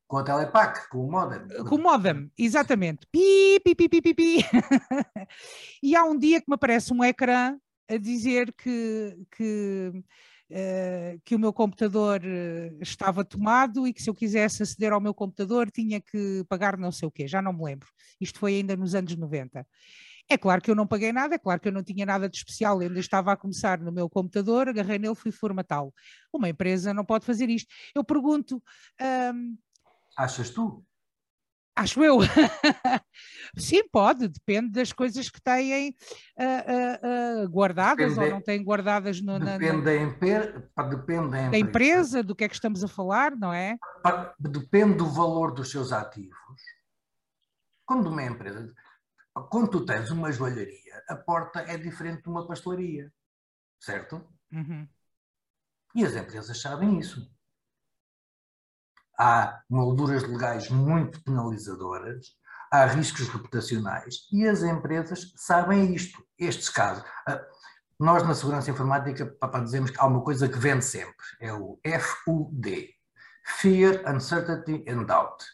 [0.07, 1.39] Com a Telepac, com o modem.
[1.63, 3.07] Com o modem, exatamente.
[3.11, 4.37] Pi, pi, pi, pi, pi, pi.
[5.81, 7.57] e há um dia que me aparece um ecrã
[7.89, 9.91] a dizer que, que,
[10.51, 12.21] uh, que o meu computador
[12.81, 16.91] estava tomado e que se eu quisesse aceder ao meu computador tinha que pagar não
[16.91, 17.87] sei o quê, já não me lembro.
[18.19, 19.65] Isto foi ainda nos anos 90.
[20.27, 22.35] É claro que eu não paguei nada, é claro que eu não tinha nada de
[22.35, 25.93] especial, eu ainda estava a começar no meu computador, agarrei nele, fui formatá-lo.
[26.33, 27.71] Uma empresa não pode fazer isto.
[27.93, 28.61] Eu pergunto.
[30.17, 30.83] Achas tu?
[31.75, 32.19] Acho eu.
[33.57, 35.89] Sim, pode, depende das coisas que têm
[36.39, 41.31] uh, uh, guardadas depende, ou não têm guardadas no, depende, na, na, da, emper, depende
[41.31, 43.77] da, da empresa, do que é que estamos a falar, não é?
[44.39, 46.35] Depende do valor dos seus ativos.
[47.85, 48.73] Quando uma empresa
[49.49, 53.11] quando tu tens uma joalharia, a porta é diferente de uma pastelaria,
[53.79, 54.25] certo?
[54.51, 54.87] Uhum.
[55.93, 57.29] E as empresas sabem isso.
[59.19, 62.27] Há molduras legais muito penalizadoras,
[62.71, 67.03] há riscos reputacionais e as empresas sabem isto, estes casos.
[67.27, 67.41] Ah,
[67.99, 71.79] nós, na segurança informática, para dizemos que há uma coisa que vende sempre, é o
[71.99, 72.89] FUD
[73.45, 75.45] Fear, Uncertainty and Doubt.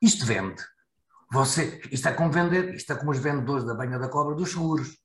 [0.00, 0.62] Isto vende.
[1.32, 4.52] Você, isto é como vender, isto é como os vendedores da banha da cobra dos
[4.52, 4.96] seguros.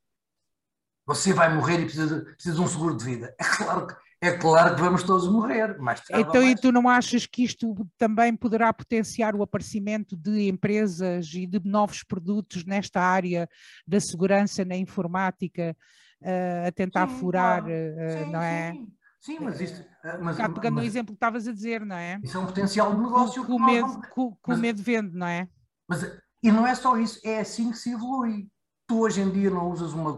[1.07, 3.33] Você vai morrer e precisa, precisa de um seguro de vida.
[3.39, 5.77] É claro que, é claro que vamos todos morrer.
[5.79, 6.51] Mas então, mais.
[6.51, 11.61] e tu não achas que isto também poderá potenciar o aparecimento de empresas e de
[11.63, 13.49] novos produtos nesta área
[13.87, 15.75] da segurança na informática,
[16.21, 17.73] uh, a tentar sim, furar, claro.
[17.73, 18.71] uh, sim, não é?
[18.73, 18.91] Sim.
[19.21, 19.85] Sim, mas isto.
[20.21, 22.21] Mas, Cá, pegando mas, no exemplo que estavas a dizer, não é?
[22.23, 23.45] Isso é um potencial de negócio.
[23.45, 25.49] Com, o medo, com, com mas, medo vende, não é?
[25.89, 26.03] Mas,
[26.41, 28.47] e não é só isso, é assim que se evolui.
[28.87, 30.17] Tu hoje em dia não usas uma,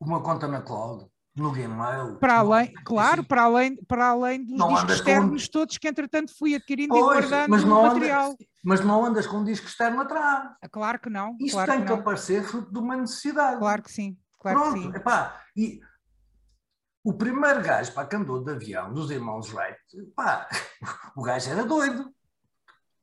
[0.00, 1.06] uma conta na cloud,
[1.38, 2.16] no Gmail.
[2.16, 5.52] Para além, não, claro, para além, para além dos discos externos com...
[5.52, 8.30] todos que entretanto fui adquirindo pois, e guardando mas não material.
[8.30, 10.50] Andas, mas não andas com um disco externo atrás.
[10.62, 11.36] É claro que não.
[11.40, 13.58] Isso claro tem que, que aparecer fruto de uma necessidade.
[13.58, 14.16] Claro que sim.
[14.38, 14.96] Claro Pronto, que sim.
[14.96, 15.80] Epá, e
[17.04, 19.78] o primeiro gajo para que andou de avião dos irmãos Wright,
[20.14, 20.48] pá,
[21.16, 22.12] o gajo era doido.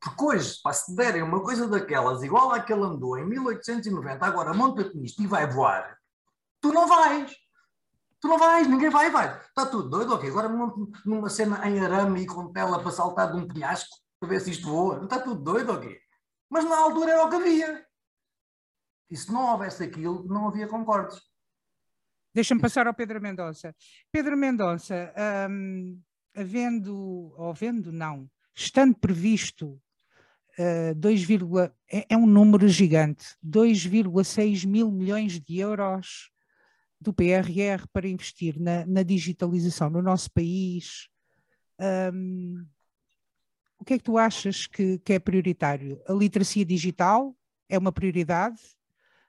[0.00, 4.96] Porque hoje, para se derem uma coisa daquelas, igual àquele andou em 1890, agora monta-te
[4.96, 5.96] nisto e vai voar,
[6.60, 7.32] tu não vais.
[8.26, 9.38] Tu não vais, ninguém vai, vai.
[9.38, 10.28] Está tudo doido, ok.
[10.28, 10.48] Agora
[11.04, 14.50] numa cena em arame e com tela para saltar de um penhasco para ver se
[14.50, 15.04] isto voa.
[15.04, 15.96] Está tudo doido, ok.
[16.50, 17.86] Mas na altura era o que havia.
[19.08, 21.20] E se não houvesse aquilo, não havia concordes.
[22.34, 23.72] Deixa-me passar ao Pedro Mendonça.
[24.10, 25.14] Pedro Mendonça,
[25.48, 26.02] hum,
[26.34, 29.80] havendo, ou vendo, não, estando previsto
[30.58, 31.28] uh, 2,
[31.88, 36.34] é, é um número gigante, 2,6 mil milhões de euros
[37.06, 41.08] do PRR para investir na, na digitalização no nosso país.
[42.12, 42.66] Um,
[43.78, 46.02] o que é que tu achas que, que, é prioritário?
[46.08, 47.36] A literacia digital
[47.68, 48.60] é uma prioridade?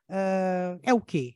[0.10, 1.36] Uh, é o quê?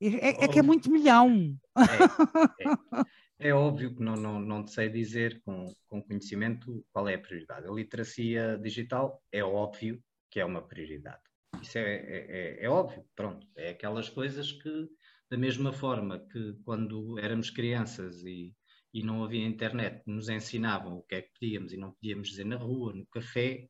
[0.00, 1.56] É, é, que é muito milhão.
[1.76, 3.48] É, é.
[3.48, 7.66] é óbvio que não, não, não sei dizer com, com conhecimento qual é a prioridade.
[7.66, 10.00] A literacia digital é óbvio
[10.30, 11.22] que é uma prioridade.
[11.60, 13.46] Isso é, é, é, é óbvio, pronto.
[13.56, 14.88] É aquelas coisas que,
[15.32, 18.54] da mesma forma que quando éramos crianças e,
[18.92, 22.44] e não havia internet, nos ensinavam o que é que podíamos e não podíamos dizer
[22.44, 23.66] na rua, no café,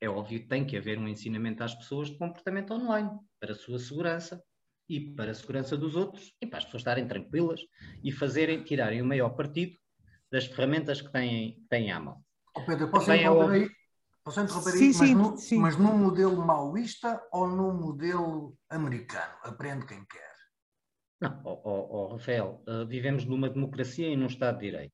[0.00, 3.10] é óbvio que tem que haver um ensinamento às pessoas de comportamento online,
[3.40, 4.40] para a sua segurança
[4.88, 7.60] e para a segurança dos outros e para as pessoas estarem tranquilas
[8.04, 9.76] e fazerem, tirarem o maior partido
[10.30, 12.22] das ferramentas que têm, têm à mão.
[12.56, 13.70] Oh Pedro, posso Também é interromper, é aí,
[14.22, 15.58] posso interromper sim, aí, sim, mas, no, sim.
[15.58, 19.34] mas num modelo maoísta ou num modelo americano?
[19.42, 20.31] Aprende quem quer.
[21.22, 24.92] Não, oh, oh, oh Rafael, uh, vivemos numa democracia e num Estado de Direito.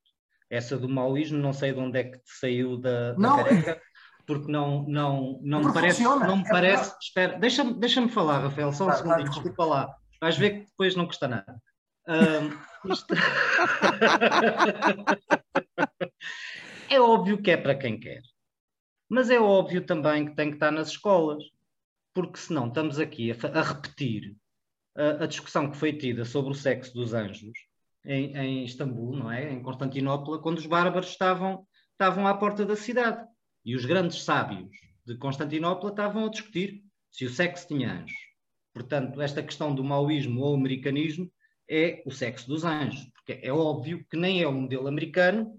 [0.50, 3.80] Essa do maoísmo, não sei de onde é que saiu da, da careca,
[4.26, 6.02] porque não, não, não me parece.
[6.02, 9.64] Não me é parece espera, deixa-me deixa falar, Rafael, só um tá, segundo, tá, desculpa
[9.64, 9.96] lá.
[10.20, 11.58] Vais ver que depois não custa nada.
[12.06, 12.50] Um,
[12.92, 13.14] isto...
[16.90, 18.20] é óbvio que é para quem quer,
[19.08, 21.42] mas é óbvio também que tem que estar nas escolas,
[22.12, 24.36] porque senão estamos aqui a, a repetir
[24.98, 27.52] a, discussão que foi tida sobre o sexo dos anjos
[28.04, 29.52] em, em Istambul, não é?
[29.52, 33.24] Em Constantinopla, quando os bárbaros estavam, estavam à porta da cidade.
[33.64, 34.70] E os grandes sábios
[35.04, 38.18] de Constantinopla estavam a discutir se o sexo tinha anjos.
[38.72, 41.30] Portanto, esta questão do maoísmo ou americanismo
[41.68, 45.54] é o sexo dos anjos, porque é óbvio que nem é o modelo americano,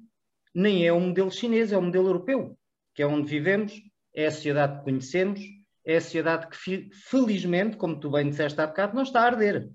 [0.54, 2.58] nem é o modelo chinês, é o modelo europeu,
[2.96, 3.80] que é onde vivemos,
[4.14, 5.40] é a sociedade que conhecemos,
[5.86, 9.70] é a sociedade que, felizmente, como tu bem disseste há bocado, não está a arder.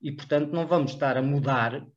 [0.00, 1.88] E, portanto, não vamos estar a mudar uh,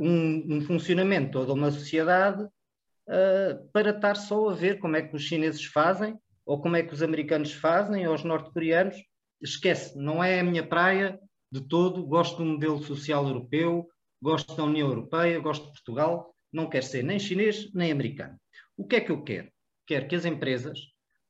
[0.00, 5.14] um, um funcionamento toda uma sociedade uh, para estar só a ver como é que
[5.14, 8.96] os chineses fazem, ou como é que os americanos fazem, ou os norte-coreanos.
[9.40, 11.18] Esquece, não é a minha praia
[11.50, 12.04] de todo.
[12.06, 13.88] Gosto do modelo social europeu,
[14.20, 16.34] gosto da União Europeia, gosto de Portugal.
[16.52, 18.38] Não quero ser nem chinês nem americano.
[18.76, 19.50] O que é que eu quero?
[19.86, 20.78] Quero que as empresas,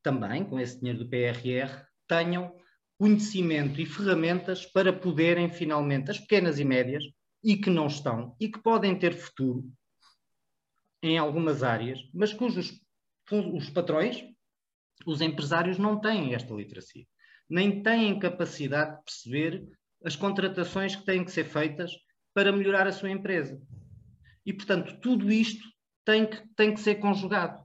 [0.02, 2.54] também com esse dinheiro do PRR, tenham
[2.98, 7.04] conhecimento e ferramentas para poderem finalmente, as pequenas e médias,
[7.42, 9.68] e que não estão, e que podem ter futuro,
[11.02, 12.80] em algumas áreas, mas cujos
[13.30, 14.22] os patrões,
[15.06, 17.06] os empresários não têm esta literacia,
[17.48, 19.68] nem têm capacidade de perceber
[20.04, 21.92] as contratações que têm que ser feitas
[22.34, 23.60] para melhorar a sua empresa.
[24.44, 25.68] E, portanto, tudo isto
[26.04, 27.64] tem que, tem que ser conjugado.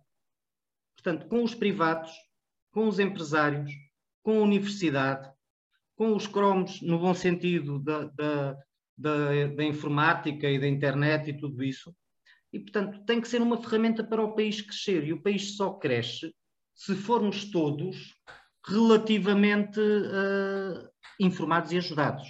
[0.96, 2.12] Portanto, com os privados,
[2.78, 3.72] com os empresários,
[4.22, 5.28] com a universidade,
[5.96, 8.58] com os cromos, no bom sentido da, da,
[8.96, 11.92] da, da informática e da internet e tudo isso,
[12.54, 15.04] e, portanto, tem que ser uma ferramenta para o país crescer.
[15.06, 16.32] E o país só cresce
[16.76, 18.14] se formos todos
[18.64, 20.88] relativamente uh,
[21.20, 22.30] informados e ajudados.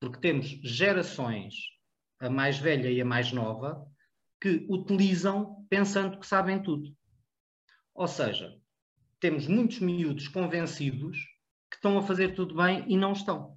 [0.00, 1.54] Porque temos gerações,
[2.18, 3.86] a mais velha e a mais nova,
[4.40, 6.92] que utilizam pensando que sabem tudo.
[7.94, 8.52] Ou seja,
[9.20, 11.18] temos muitos miúdos convencidos
[11.70, 13.56] que estão a fazer tudo bem e não estão.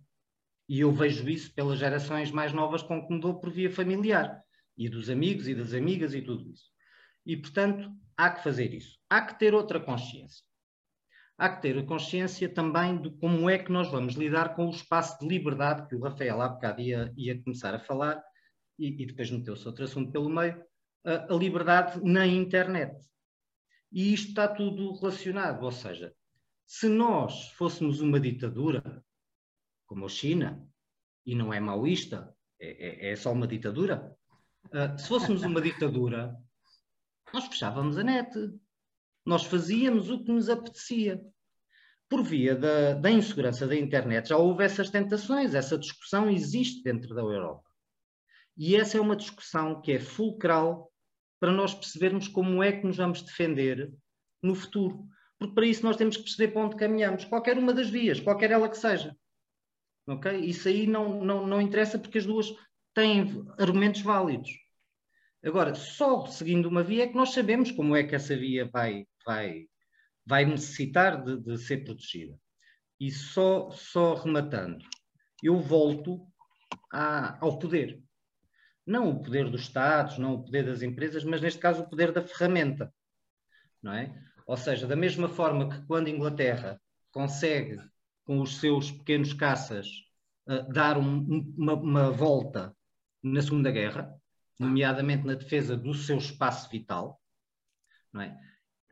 [0.67, 4.41] E eu vejo isso pelas gerações mais novas com que me dou por via familiar
[4.77, 6.65] e dos amigos e das amigas e tudo isso.
[7.25, 8.97] E, portanto, há que fazer isso.
[9.09, 10.43] Há que ter outra consciência.
[11.37, 14.71] Há que ter a consciência também de como é que nós vamos lidar com o
[14.71, 18.21] espaço de liberdade que o Rafael há bocado ia, ia começar a falar
[18.77, 20.61] e, e depois meteu-se outro assunto pelo meio,
[21.05, 22.93] a, a liberdade na internet.
[23.91, 26.13] E isto está tudo relacionado, ou seja,
[26.65, 29.04] se nós fôssemos uma ditadura,
[29.88, 30.63] como a China,
[31.25, 34.15] e não é maoísta, é, é, é só uma ditadura,
[34.67, 36.36] Uh, se fôssemos uma ditadura,
[37.34, 38.32] nós fechávamos a net.
[39.25, 41.21] Nós fazíamos o que nos apetecia.
[42.08, 47.13] Por via da, da insegurança da internet, já houve essas tentações, essa discussão existe dentro
[47.13, 47.63] da Europa.
[48.58, 50.88] E essa é uma discussão que é fulcral
[51.39, 53.91] para nós percebermos como é que nos vamos defender
[54.41, 55.08] no futuro.
[55.38, 58.52] Porque para isso nós temos que perceber para onde caminhamos, qualquer uma das vias, qualquer
[58.52, 59.15] ela que seja.
[60.06, 60.32] Ok?
[60.39, 62.54] Isso aí não, não, não interessa porque as duas
[62.93, 64.49] têm argumentos válidos.
[65.43, 69.08] Agora, só seguindo uma via é que nós sabemos como é que essa via vai,
[69.25, 69.67] vai,
[70.25, 72.38] vai necessitar de, de ser protegida.
[72.99, 74.84] E só, só rematando,
[75.41, 76.19] eu volto
[76.91, 78.04] ao poder.
[78.89, 82.12] Não o poder dos Estados, não o poder das empresas, mas neste caso o poder
[82.12, 82.91] da ferramenta.
[83.84, 84.19] Não é?
[84.47, 87.78] Ou seja, da mesma forma que quando a Inglaterra consegue,
[88.23, 89.88] com os seus pequenos caças,
[90.47, 92.75] uh, dar um, uma, uma volta
[93.21, 94.12] na Segunda Guerra,
[94.60, 97.21] nomeadamente na defesa do seu espaço vital,
[98.12, 98.36] não é?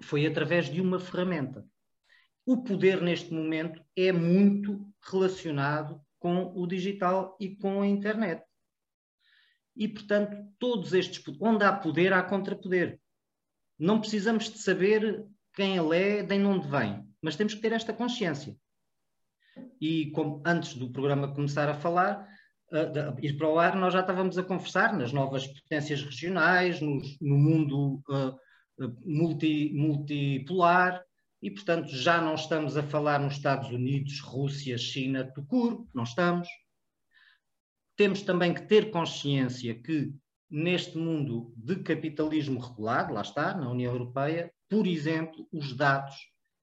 [0.04, 1.66] foi através de uma ferramenta.
[2.46, 8.47] O poder, neste momento, é muito relacionado com o digital e com a internet.
[9.78, 11.24] E, portanto, todos estes.
[11.40, 13.00] Onde há poder, há contrapoder.
[13.78, 17.94] Não precisamos de saber quem ele é, de onde vem, mas temos que ter esta
[17.94, 18.56] consciência.
[19.80, 22.28] E como antes do programa começar a falar,
[22.72, 27.20] uh, ir para o ar, nós já estávamos a conversar nas novas potências regionais, nos,
[27.20, 28.38] no mundo uh,
[29.06, 31.04] multi, multipolar,
[31.42, 36.48] e, portanto, já não estamos a falar nos Estados Unidos, Rússia, China, Tucur, não estamos.
[37.98, 40.14] Temos também que ter consciência que,
[40.50, 46.16] neste mundo de capitalismo regulado, lá está, na União Europeia, por exemplo, os dados,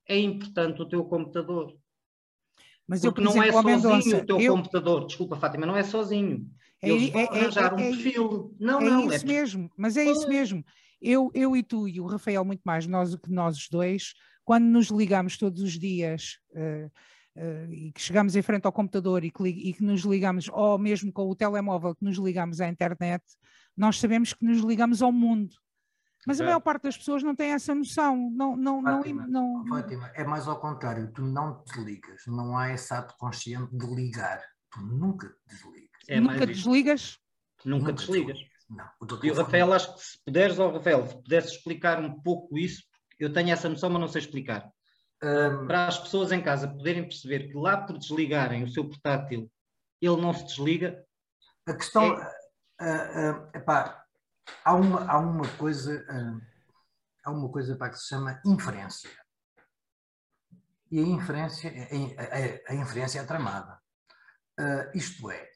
[0.08, 1.76] é importante o teu computador.
[2.86, 4.54] Mas Porque eu, não é sozinho o teu eu...
[4.54, 5.06] computador.
[5.06, 6.48] Desculpa, Fátima, não é sozinho.
[6.80, 8.56] É, Eles vão é, é arranjar é, um perfil.
[8.60, 9.12] Não, é não.
[9.12, 10.64] É isso mesmo, mas é isso mesmo.
[11.00, 14.14] Eu, eu e tu e o Rafael, muito mais nós do que nós os dois,
[14.44, 16.90] quando nos ligamos todos os dias uh,
[17.36, 20.78] uh, e que chegamos em frente ao computador e que, e que, nos ligamos, ou
[20.78, 23.22] mesmo com o telemóvel que nos ligamos à internet,
[23.76, 25.54] nós sabemos que nos ligamos ao mundo.
[26.26, 28.30] Mas a maior parte das pessoas não tem essa noção.
[28.30, 29.66] Não, não, Fátima, não, não...
[29.66, 33.86] Fátima, é mais ao contrário, tu não te desligas, não há esse ato consciente de
[33.86, 35.90] ligar, tu nunca te desligas.
[36.08, 37.18] É nunca desligas?
[37.64, 38.38] Nunca, nunca desligas.
[38.70, 38.88] Não,
[39.22, 42.82] e o Rafael, acho que se puderes, oh, Rafael, se puderes explicar um pouco isso,
[43.18, 44.68] eu tenho essa noção, mas não sei explicar.
[45.24, 45.66] Um...
[45.66, 49.50] Para as pessoas em casa poderem perceber que lá por desligarem o seu portátil,
[50.00, 51.04] ele não se desliga.
[51.66, 52.04] A questão.
[52.04, 52.34] É...
[52.80, 54.04] Uh, uh, epá,
[54.64, 56.04] há, uma, há uma coisa.
[56.10, 56.40] Uh,
[57.24, 59.10] há uma coisa para que se chama inferência.
[60.90, 63.80] E a inferência, a, a, a inferência é tramada.
[64.94, 65.50] isto é,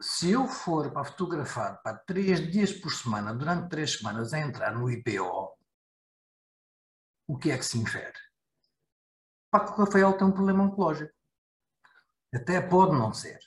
[0.00, 4.74] se eu for para fotografar para três dias por semana, durante três semanas, a entrar
[4.74, 5.56] no IPO,
[7.26, 8.18] o que é que se infere?
[9.52, 11.12] O Rafael tem um problema oncológico.
[12.34, 13.38] Até pode não ser.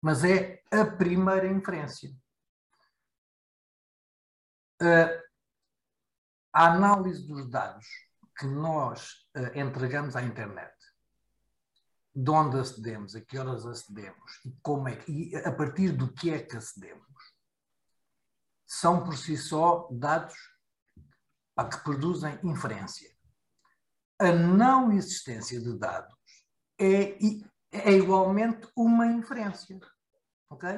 [0.00, 2.10] Mas é a primeira inferência.
[6.52, 7.86] A análise dos dados
[8.38, 10.74] que nós eh, entregamos à internet
[12.14, 16.30] de onde acedemos, a que horas acedemos e como é e a partir do que
[16.30, 17.06] é que acedemos,
[18.66, 20.34] são por si só dados
[21.64, 23.10] que produzem inferência.
[24.18, 26.14] A não existência de dados
[26.78, 27.16] é,
[27.72, 29.80] é igualmente uma inferência.
[30.50, 30.68] Ok?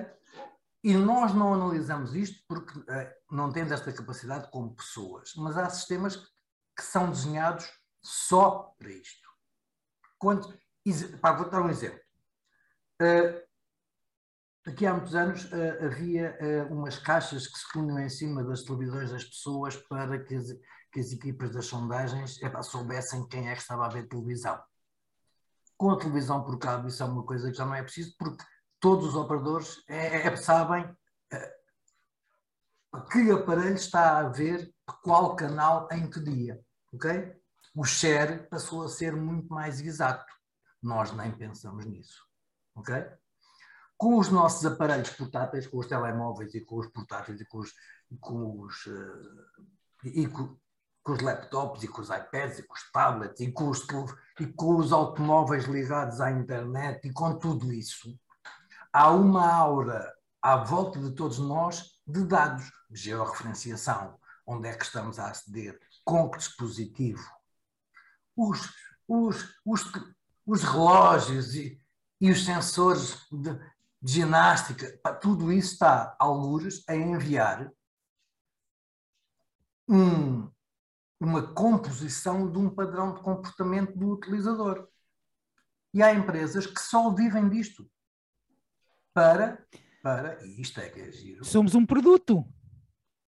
[0.84, 5.70] E nós não analisamos isto porque uh, não temos esta capacidade como pessoas, mas há
[5.70, 7.70] sistemas que são desenhados
[8.02, 9.28] só para isto.
[10.18, 10.52] Quando,
[11.20, 12.00] Pá, vou dar um exemplo.
[13.00, 13.40] Uh,
[14.66, 18.62] aqui há muitos anos uh, havia uh, umas caixas que se punham em cima das
[18.62, 20.46] televisões das pessoas para que as,
[20.92, 24.60] que as equipas das sondagens soubessem quem é que estava a ver televisão.
[25.76, 28.44] Com a televisão por cabo, isso é uma coisa que já não é preciso, porque
[28.78, 30.84] todos os operadores é, é, sabem
[33.10, 34.72] que aparelho está a ver
[35.02, 36.60] qual canal em que dia.
[36.92, 37.34] ok?
[37.74, 40.30] O share passou a ser muito mais exato.
[40.82, 42.22] Nós nem pensamos nisso.
[42.74, 42.94] Ok?
[44.02, 47.72] Com os nossos aparelhos portáteis, com os telemóveis e com os portáteis e com os,
[48.20, 49.62] com os, uh,
[50.02, 50.56] e com,
[51.04, 53.86] com, os laptops e com os iPads e com os tablets e com os,
[54.40, 58.18] e com os automóveis ligados à internet e com tudo isso,
[58.92, 60.12] há uma aura
[60.42, 66.28] à volta de todos nós de dados, georreferenciação, onde é que estamos a aceder, com
[66.28, 67.30] que dispositivo.
[68.36, 68.68] Os,
[69.06, 69.92] os, os,
[70.44, 71.80] os relógios e,
[72.20, 73.71] e os sensores de, de
[74.02, 77.70] ginástica, tudo isso está, algures, a enviar
[79.88, 80.50] um,
[81.20, 84.88] uma composição de um padrão de comportamento do utilizador.
[85.94, 87.88] E há empresas que só vivem disto.
[89.14, 89.64] Para,
[90.02, 91.44] para, e isto é que é giro.
[91.44, 92.46] Somos um produto.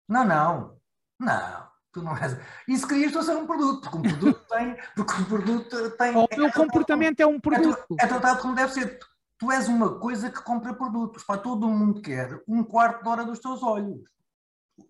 [0.09, 0.81] Não, não,
[1.21, 1.75] não.
[1.93, 2.37] Tu não és...
[2.67, 4.77] Isso querias tu ser um produto, porque um produto tem.
[4.97, 7.97] Porque um produto tem o meu é, comportamento é um produto.
[8.01, 8.99] É, tratado como deve ser.
[9.45, 11.23] Tu és uma coisa que compra produtos.
[11.23, 14.03] Para todo mundo quer um quarto de hora dos teus olhos.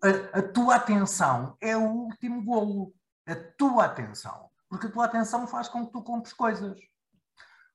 [0.01, 2.93] A, a tua atenção é o último golo.
[3.27, 4.49] A tua atenção.
[4.69, 6.79] Porque a tua atenção faz com que tu compres coisas.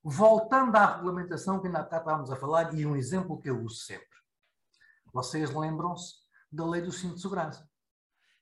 [0.03, 3.77] Voltando à regulamentação que ainda cá estávamos a falar, e um exemplo que eu uso
[3.77, 4.09] sempre.
[5.13, 6.15] Vocês lembram-se
[6.51, 7.69] da lei do cinto de segurança.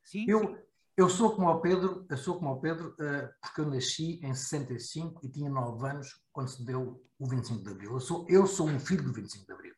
[0.04, 0.56] Sim, eu, sim
[0.98, 4.34] Eu sou como o Pedro, eu sou como o Pedro, uh, porque eu nasci em
[4.34, 7.92] 65 e tinha 9 anos quando se deu o 25 de Abril.
[7.92, 9.74] Eu sou, eu sou um filho do 25 de Abril,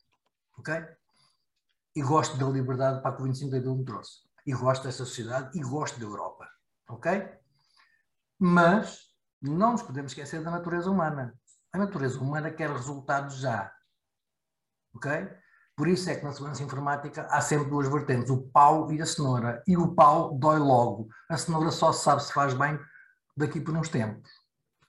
[0.57, 0.83] ok?
[1.95, 4.23] E gosto da liberdade para que o 25 de Abril me trouxe.
[4.47, 6.49] E gosto dessa sociedade e gosto da Europa,
[6.89, 7.31] ok?
[8.39, 11.39] Mas não nos podemos esquecer da natureza humana.
[11.71, 13.71] A natureza humana quer resultados já,
[14.95, 15.29] ok?
[15.81, 19.07] Por isso é que na segurança informática há sempre duas vertentes, o pau e a
[19.07, 19.62] cenoura.
[19.66, 21.09] E o pau dói logo.
[21.26, 22.78] A cenoura só se sabe se faz bem
[23.35, 24.31] daqui por uns tempos.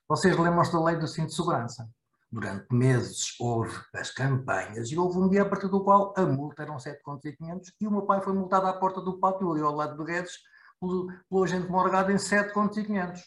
[0.06, 1.88] Vocês lembram-se da lei do cinto de segurança?
[2.30, 6.62] Durante meses houve as campanhas e houve um dia a partir do qual a multa
[6.62, 9.62] eram 7 contos e 500 o meu pai foi multado à porta do pátio ali
[9.62, 10.40] ao lado do Guedes
[10.78, 13.22] pelo, pelo agente morgado em 7 contos e 500.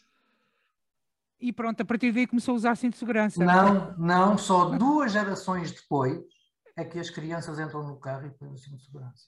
[1.39, 3.43] E pronto, a partir daí começou a usar cinto de segurança.
[3.43, 6.34] Não, não, só duas gerações depois
[6.78, 9.26] é que as crianças entram no carro e põem o cinto de segurança.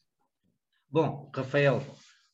[0.89, 1.81] Bom, Rafael,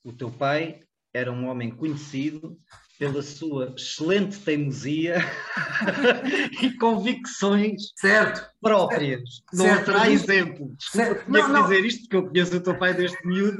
[0.03, 0.81] o teu pai
[1.13, 2.59] era um homem conhecido
[2.97, 5.17] pela sua excelente teimosia
[6.61, 9.21] e convicções certo, próprias.
[9.29, 10.75] Certo, não certo, terá exemplo.
[10.75, 13.57] Desculpa, tinha que dizer isto porque eu conheço o teu pai deste miúdo.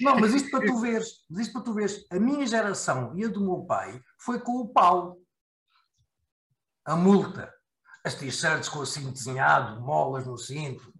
[0.00, 3.24] Não, mas isto para tu veres, mas isto para tu veres, a minha geração e
[3.24, 5.18] a do meu pai foi com o pau.
[6.84, 7.52] A multa
[8.04, 10.91] as t-shirts com o cinto desenhado, molas no cinto.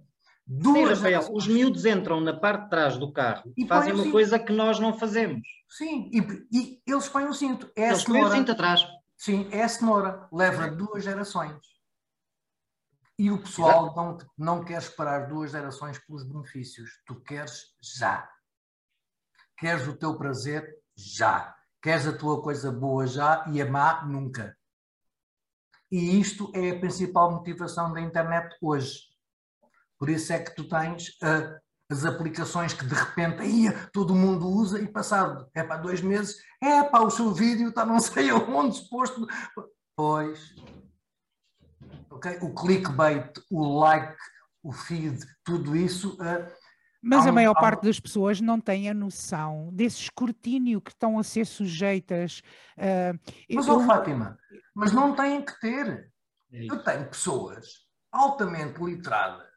[0.46, 4.10] Duas Sim, Rafael, os miúdos entram na parte de trás do carro e fazem uma
[4.10, 5.46] coisa que nós não fazemos.
[5.68, 6.20] Sim, e,
[6.52, 7.70] e eles põem o cinto.
[7.76, 8.86] É eles põem o cinto atrás.
[9.16, 10.28] Sim, é a cenoura.
[10.32, 10.76] Leva Sim.
[10.76, 11.56] duas gerações.
[13.18, 16.90] E o pessoal não, não quer esperar duas gerações pelos benefícios.
[17.06, 18.28] Tu queres já.
[19.56, 21.54] Queres o teu prazer já.
[21.80, 24.56] Queres a tua coisa boa já e a má nunca.
[25.90, 29.11] E isto é a principal motivação da internet hoje.
[30.02, 34.48] Por isso é que tu tens uh, as aplicações que de repente aí, todo mundo
[34.48, 38.28] usa e passado é para dois meses, é para o seu vídeo está não sei
[38.30, 39.24] aonde exposto.
[39.94, 40.56] Pois.
[42.10, 42.36] Okay?
[42.42, 44.16] O clickbait, o like,
[44.60, 46.14] o feed, tudo isso.
[46.14, 46.50] Uh,
[47.00, 51.22] mas a maior parte das pessoas não tem a noção desse escrutínio que estão a
[51.22, 52.42] ser sujeitas.
[52.76, 53.16] Uh,
[53.54, 53.76] mas, eu...
[53.76, 54.36] oh, Fátima,
[54.74, 56.12] mas não têm que ter.
[56.52, 59.51] É eu tenho pessoas altamente literadas,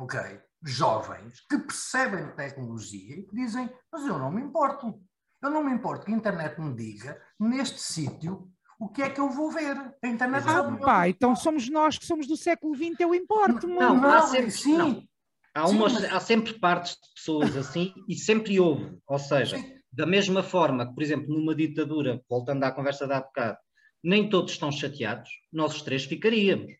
[0.00, 0.20] ok?
[0.62, 5.00] Jovens, que percebem tecnologia e que dizem: Mas eu não me importo.
[5.42, 9.18] Eu não me importo que a internet me diga, neste sítio, o que é que
[9.18, 9.74] eu vou ver.
[10.02, 13.66] A internet ah, pá, então somos nós que somos do século XX, eu importo.
[13.66, 14.76] Não, não, há sempre, sim.
[14.76, 15.02] Não.
[15.54, 16.04] Há, sim, mas...
[16.04, 18.98] há sempre partes de pessoas assim e sempre houve.
[19.06, 19.74] Ou seja, sim.
[19.90, 23.58] da mesma forma que, por exemplo, numa ditadura, voltando à conversa de há bocado,
[24.04, 26.72] nem todos estão chateados, nós os três ficaríamos.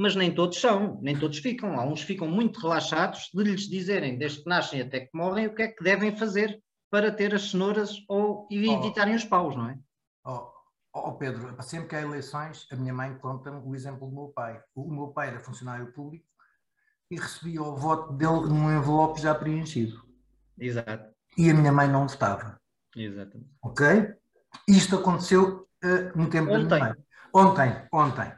[0.00, 1.76] Mas nem todos são, nem todos ficam.
[1.76, 5.54] Há uns ficam muito relaxados de lhes dizerem, desde que nascem até que morrem, o
[5.56, 9.70] que é que devem fazer para ter as cenouras ou evitarem oh, os paus, não
[9.70, 9.78] é?
[10.24, 10.52] Oh,
[10.94, 14.62] oh, Pedro, sempre que há eleições, a minha mãe conta-me o exemplo do meu pai.
[14.72, 16.24] O meu pai era funcionário público
[17.10, 20.00] e recebia o voto dele num envelope já preenchido.
[20.56, 21.12] Exato.
[21.36, 22.60] E a minha mãe não votava.
[22.94, 23.50] Exatamente.
[23.60, 24.14] Ok?
[24.68, 26.68] Isto aconteceu uh, no tempo ontem.
[26.68, 27.04] da minha mãe.
[27.34, 28.32] Ontem, ontem.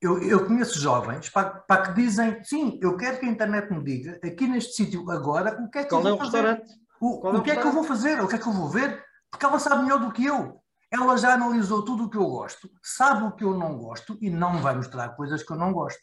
[0.00, 3.82] Eu, eu conheço jovens para, para, que dizem, sim, eu quero que a internet me
[3.82, 6.62] diga, aqui neste sítio agora, o que é que Qual eu vou é o fazer.
[7.00, 8.20] O, o, é o que é que eu vou fazer?
[8.20, 9.02] O que é que eu vou ver?
[9.30, 10.60] Porque ela sabe melhor do que eu.
[10.90, 14.30] Ela já analisou tudo o que eu gosto, sabe o que eu não gosto e
[14.30, 16.00] não vai mostrar coisas que eu não gosto.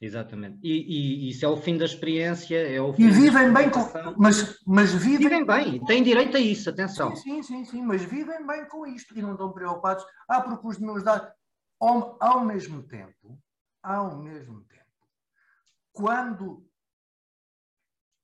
[0.00, 0.58] Exatamente.
[0.62, 3.86] E, e, isso é o fim da experiência, é o fim E vivem bem com.
[4.16, 5.18] Mas, mas vivem...
[5.28, 7.14] vivem bem, têm direito a isso, atenção.
[7.14, 10.02] Sim, sim, sim, sim, mas vivem bem com isto e não estão preocupados.
[10.26, 11.28] Ah, porque os meus dados.
[11.80, 13.40] Ao, ao mesmo tempo,
[13.82, 14.84] ao mesmo tempo,
[15.92, 16.70] quando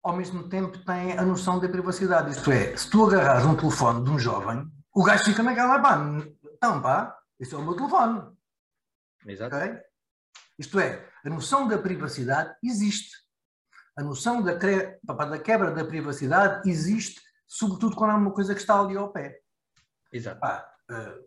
[0.06, 2.30] ao mesmo tempo têm a noção da privacidade.
[2.30, 5.98] Isto é, se tu agarras um telefone de um jovem, o gajo fica naquela, pá,
[6.54, 8.32] então pá, esse é o meu telefone.
[9.26, 9.56] Exato.
[9.56, 9.80] Okay?
[10.56, 13.16] Isto é, a noção da privacidade existe.
[13.96, 18.78] A noção da, da quebra da privacidade existe, sobretudo quando há uma coisa que está
[18.78, 19.40] ali ao pé.
[20.12, 20.38] Exato.
[20.44, 21.25] Ah, uh,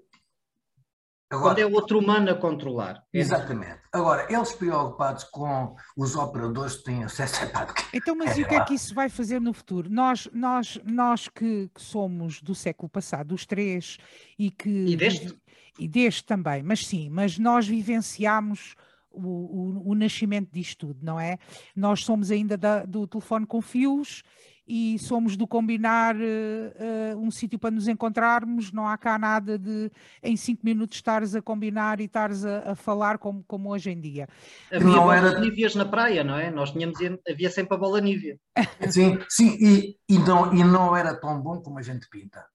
[1.29, 3.03] agora, quando é outro humano a controlar.
[3.13, 3.79] Exatamente.
[3.91, 8.43] Agora, eles preocupados com os operadores que têm acesso a pá, Então, mas é, e
[8.43, 9.89] o que é que isso vai fazer no futuro?
[9.89, 13.97] Nós, nós, nós que, que somos do século passado, os três,
[14.37, 14.69] e que.
[14.69, 15.37] E deste?
[15.77, 18.75] E deste também, mas sim, mas nós vivenciamos
[19.09, 21.37] o, o, o, nascimento disto tudo, não é?
[21.75, 24.23] Nós somos ainda da, do telefone com fios
[24.69, 29.57] e somos do combinar uh, uh, um sítio para nos encontrarmos, não há cá nada
[29.57, 29.91] de
[30.21, 33.99] em cinco minutos estares a combinar e estares a, a falar como, como hoje em
[33.99, 34.29] dia.
[34.71, 35.39] Havia não era...
[35.39, 36.51] níveas na praia, não é?
[36.51, 38.37] Nós tínhamos, havia sempre a bola nívea.
[38.91, 42.45] Sim, sim, e, e, não, e não era tão bom como a gente pinta.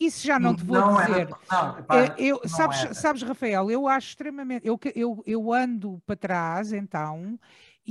[0.00, 1.20] Isso já não te vou não dizer.
[1.20, 4.66] Era, não, pá, é, eu, sabes, sabes, Rafael, eu acho extremamente.
[4.66, 7.38] Eu, eu, eu ando para trás, então,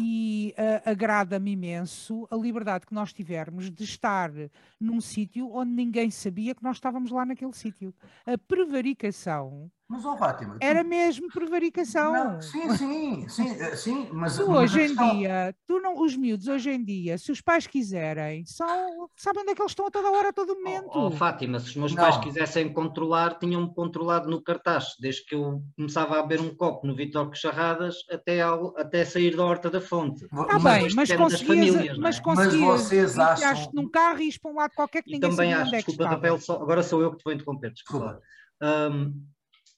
[0.01, 4.31] e uh, agrada-me imenso a liberdade que nós tivermos de estar
[4.79, 7.93] num sítio onde ninguém sabia que nós estávamos lá naquele sítio.
[8.25, 12.13] A prevaricação mas, oh, Fátima, era mesmo prevaricação.
[12.13, 14.37] Não, sim, sim, sim, eh, sim, mas.
[14.37, 18.45] Tu hoje em dia, tu não, os miúdos hoje em dia, se os pais quiserem,
[18.45, 20.89] são, sabem onde é que eles estão a toda hora, a todo momento.
[20.93, 22.03] Oh, oh Fátima, se os meus não.
[22.03, 26.85] pais quisessem controlar, tinham-me controlado no cartaz, desde que eu começava a beber um copo
[26.85, 30.23] no Vitor Charradas até, ao, até sair da horta da fonte.
[30.25, 32.21] Está bem, mas conseguias, famílias, mas é?
[32.21, 33.71] conseguias, mas vocês acham...
[33.73, 35.79] num carro e ires para um lado qualquer que ninguém também sabia acho, onde é
[35.79, 38.21] que desculpa, Rafael, só, agora sou eu que te vou interromper, desculpa.
[38.61, 39.25] Um,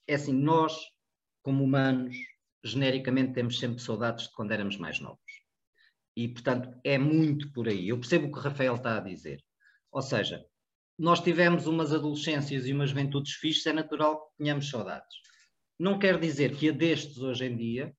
[0.06, 0.76] é assim, nós,
[1.42, 2.16] como humanos,
[2.64, 5.20] genericamente temos sempre saudades de quando éramos mais novos.
[6.16, 7.88] E, portanto, é muito por aí.
[7.88, 9.42] Eu percebo o que o Rafael está a dizer.
[9.90, 10.44] Ou seja,
[10.98, 15.16] nós tivemos umas adolescências e umas juventudes fixas, é natural que tenhamos saudades.
[15.78, 17.94] Não quer dizer que a destes hoje em dia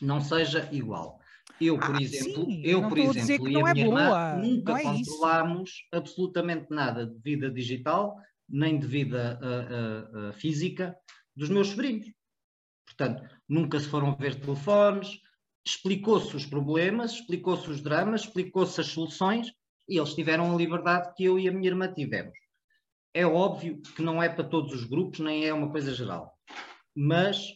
[0.00, 1.20] não seja igual.
[1.60, 4.00] Eu, por ah, exemplo, sim, eu, por exemplo, e a é minha boa.
[4.00, 8.16] irmã nunca é controlámos absolutamente nada de vida digital,
[8.48, 10.96] nem de vida uh, uh, física,
[11.34, 12.06] dos meus sobrinhos.
[12.86, 15.20] Portanto, nunca se foram ver telefones,
[15.66, 19.52] explicou-se os problemas, explicou-se os dramas, explicou-se as soluções
[19.88, 22.36] e eles tiveram a liberdade que eu e a minha irmã tivemos.
[23.12, 26.36] É óbvio que não é para todos os grupos, nem é uma coisa geral.
[26.94, 27.54] Mas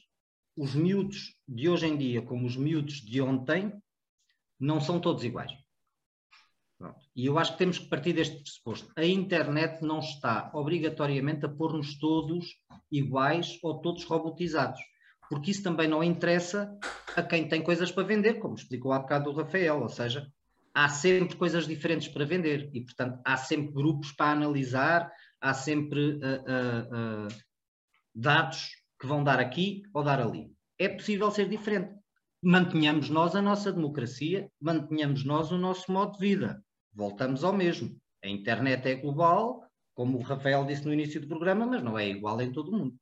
[0.57, 3.73] os miúdos de hoje em dia, como os miúdos de ontem,
[4.59, 5.53] não são todos iguais.
[6.79, 7.01] Pronto.
[7.15, 8.93] E eu acho que temos que partir deste pressuposto.
[8.97, 12.47] A internet não está obrigatoriamente a pôr-nos todos
[12.91, 14.81] iguais ou todos robotizados,
[15.29, 16.73] porque isso também não interessa
[17.17, 20.31] a quem tem coisas para vender, como explicou há bocado o Rafael, ou seja,
[20.73, 25.11] há sempre coisas diferentes para vender e, portanto, há sempre grupos para analisar,
[25.41, 27.29] há sempre uh, uh, uh,
[28.15, 28.69] dados
[29.01, 30.53] que vão dar aqui ou dar ali.
[30.79, 31.93] É possível ser diferente.
[32.41, 36.63] Mantenhamos nós a nossa democracia, mantenhamos nós o nosso modo de vida
[36.99, 37.97] voltamos ao mesmo.
[38.25, 42.09] A internet é global, como o Rafael disse no início do programa, mas não é
[42.09, 42.97] igual em todo o mundo.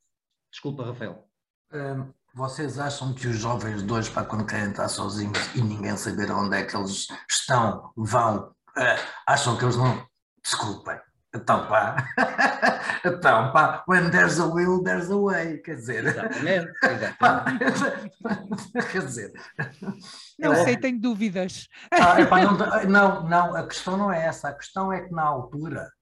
[0.53, 1.27] Desculpa, Rafael.
[1.73, 5.97] Um, vocês acham que os jovens de hoje, para quando querem estar sozinhos e ninguém
[5.97, 10.07] saber onde é que eles estão, vão, uh, acham que eles não.
[10.45, 11.01] Desculpem.
[11.37, 11.97] Então pá,
[13.05, 16.07] então pá, when there's a will, there's a way, quer dizer.
[16.07, 17.73] Exatamente, exatamente.
[18.91, 19.33] quer dizer.
[20.39, 21.69] Não é, sei, tenho dúvidas.
[21.91, 22.57] Ah, epá, não,
[22.89, 25.93] não, não, a questão não é essa, a questão é que na altura,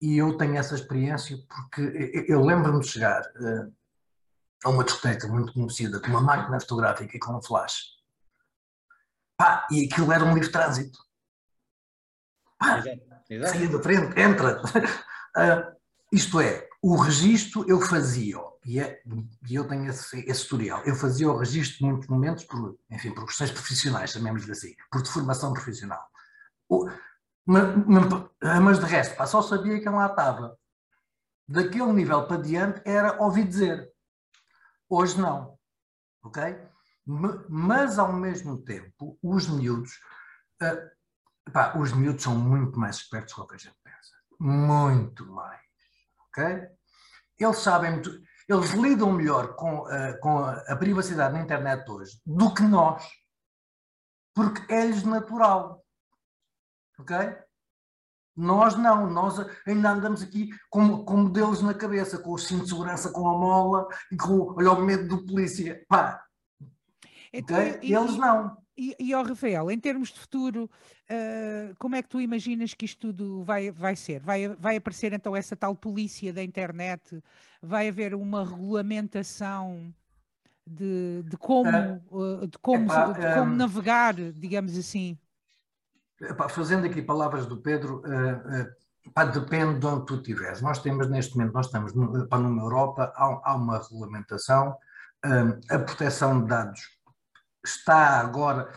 [0.00, 3.72] e eu tenho essa experiência porque eu lembro-me de chegar uh,
[4.64, 8.00] a uma discoteca muito conhecida com uma máquina fotográfica e com um flash.
[9.36, 10.98] Pá, e aquilo era um livre trânsito.
[12.58, 13.09] Pá, Exato
[13.46, 14.60] Saia da frente, entra.
[14.62, 15.76] Uh,
[16.12, 19.00] isto é, o registro eu fazia, e, é,
[19.48, 23.12] e eu tenho esse, esse historial, eu fazia o registro de muitos momentos, por, enfim,
[23.12, 26.02] por questões profissionais, chamemos-lhe assim, por deformação profissional.
[26.68, 26.88] O,
[27.46, 27.74] mas,
[28.62, 30.58] mas de resto, pá, só sabia quem lá estava.
[31.48, 33.90] Daquele nível para diante era ouvir dizer.
[34.88, 35.58] Hoje não.
[36.22, 36.42] Ok?
[37.48, 39.98] Mas ao mesmo tempo, os miúdos.
[40.62, 40.99] Uh,
[41.50, 44.14] Epá, os miúdos são muito mais espertos do que a gente pensa.
[44.38, 45.60] Muito mais.
[46.28, 46.44] Ok?
[47.36, 48.22] Eles sabem muito.
[48.48, 53.04] Eles lidam melhor com, uh, com a, privacidade na internet hoje do que nós.
[54.32, 55.84] Porque é-lhes natural.
[57.00, 57.16] Ok?
[58.36, 62.70] Nós não, nós ainda andamos aqui com, com modelos na cabeça, com o cinto de
[62.70, 65.84] segurança, com a mola e com olha, o medo do polícia.
[65.88, 66.24] Pá.
[67.32, 67.80] Então, okay?
[67.82, 68.56] e, Eles não.
[68.80, 72.86] E, e ao Rafael, em termos de futuro, uh, como é que tu imaginas que
[72.86, 74.22] isto tudo vai, vai ser?
[74.22, 77.22] Vai, vai aparecer então essa tal polícia da internet?
[77.60, 79.94] Vai haver uma regulamentação
[80.66, 81.68] de, de como,
[82.10, 85.18] uh, de como, epá, de como um, navegar, digamos assim?
[86.18, 88.80] Epá, fazendo aqui palavras do Pedro, uh,
[89.12, 90.62] Pá, depende de onde tu estiveres.
[90.62, 94.76] Nós temos neste momento, nós estamos no, numa Europa, há, há uma regulamentação,
[95.68, 96.99] a proteção de dados
[97.64, 98.72] está agora,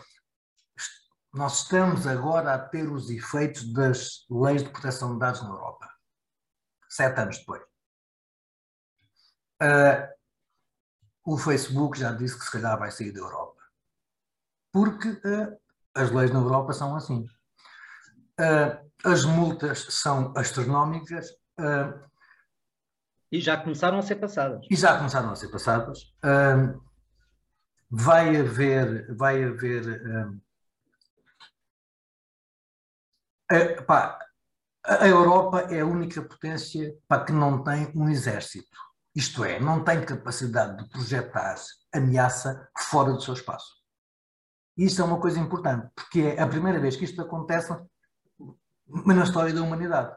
[1.32, 5.90] nós estamos agora a ter os efeitos das leis de proteção de dados na Europa.
[6.88, 7.62] Sete anos depois.
[9.60, 10.14] Uh,
[11.24, 13.60] o Facebook já disse que se calhar vai sair da Europa.
[14.72, 15.60] Porque uh,
[15.94, 17.26] as leis na Europa são assim.
[18.38, 21.30] Uh, as multas são astronómicas.
[23.32, 24.64] E já começaram a ser passadas.
[24.70, 26.14] E já começaram a ser passadas.
[27.96, 29.84] Vai haver, vai haver
[33.86, 34.18] pá,
[34.84, 38.76] a Europa é a única potência para que não tem um exército.
[39.14, 41.54] Isto é, não tem capacidade de projetar
[41.92, 43.72] ameaça fora do seu espaço.
[44.76, 47.72] Isto é uma coisa importante, porque é a primeira vez que isto acontece
[48.88, 50.16] na história da humanidade.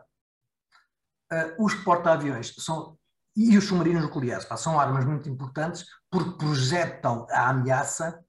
[1.31, 2.96] Uh, os porta-aviões são,
[3.37, 8.25] e os submarinos nucleares pá, são armas muito importantes porque projetam a ameaça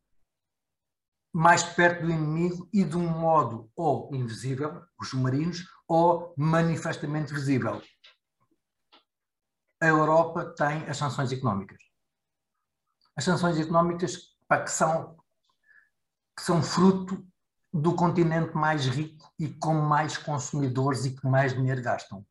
[1.32, 7.80] mais perto do inimigo e de um modo ou invisível, os submarinos, ou manifestamente visível.
[9.80, 11.78] A Europa tem as sanções económicas.
[13.16, 15.16] As sanções económicas pá, que, são,
[16.36, 17.26] que são fruto
[17.72, 22.26] do continente mais rico e com mais consumidores e que mais dinheiro gastam.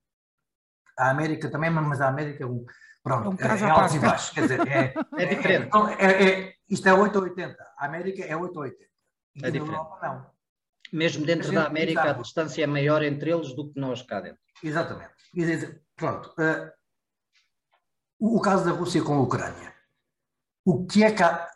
[0.97, 2.65] A América também, mas a América é um,
[3.03, 4.29] pronto, é, um é altos e baixos.
[4.31, 5.69] Quer dizer, é, é diferente.
[5.99, 7.67] É, é, isto é 8 ou 80.
[7.77, 8.83] A América é 8 ou 80.
[9.35, 9.73] E é diferente.
[9.73, 10.37] Europa não.
[10.91, 12.19] Mesmo dentro da América, exato.
[12.19, 14.39] a distância é maior entre eles do que nós cá dentro.
[14.63, 15.13] Exatamente.
[15.95, 16.29] Pronto.
[16.39, 16.71] Uh,
[18.19, 19.73] o, o, caso da Rússia com a Ucrânia.
[20.65, 21.49] O que é que a,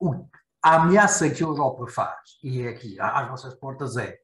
[0.00, 0.26] o,
[0.62, 4.18] a ameaça que a Europa faz, e é aqui, às nossas portas, é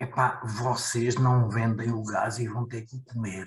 [0.00, 3.46] epá, vocês não vendem o gás e vão ter que comer.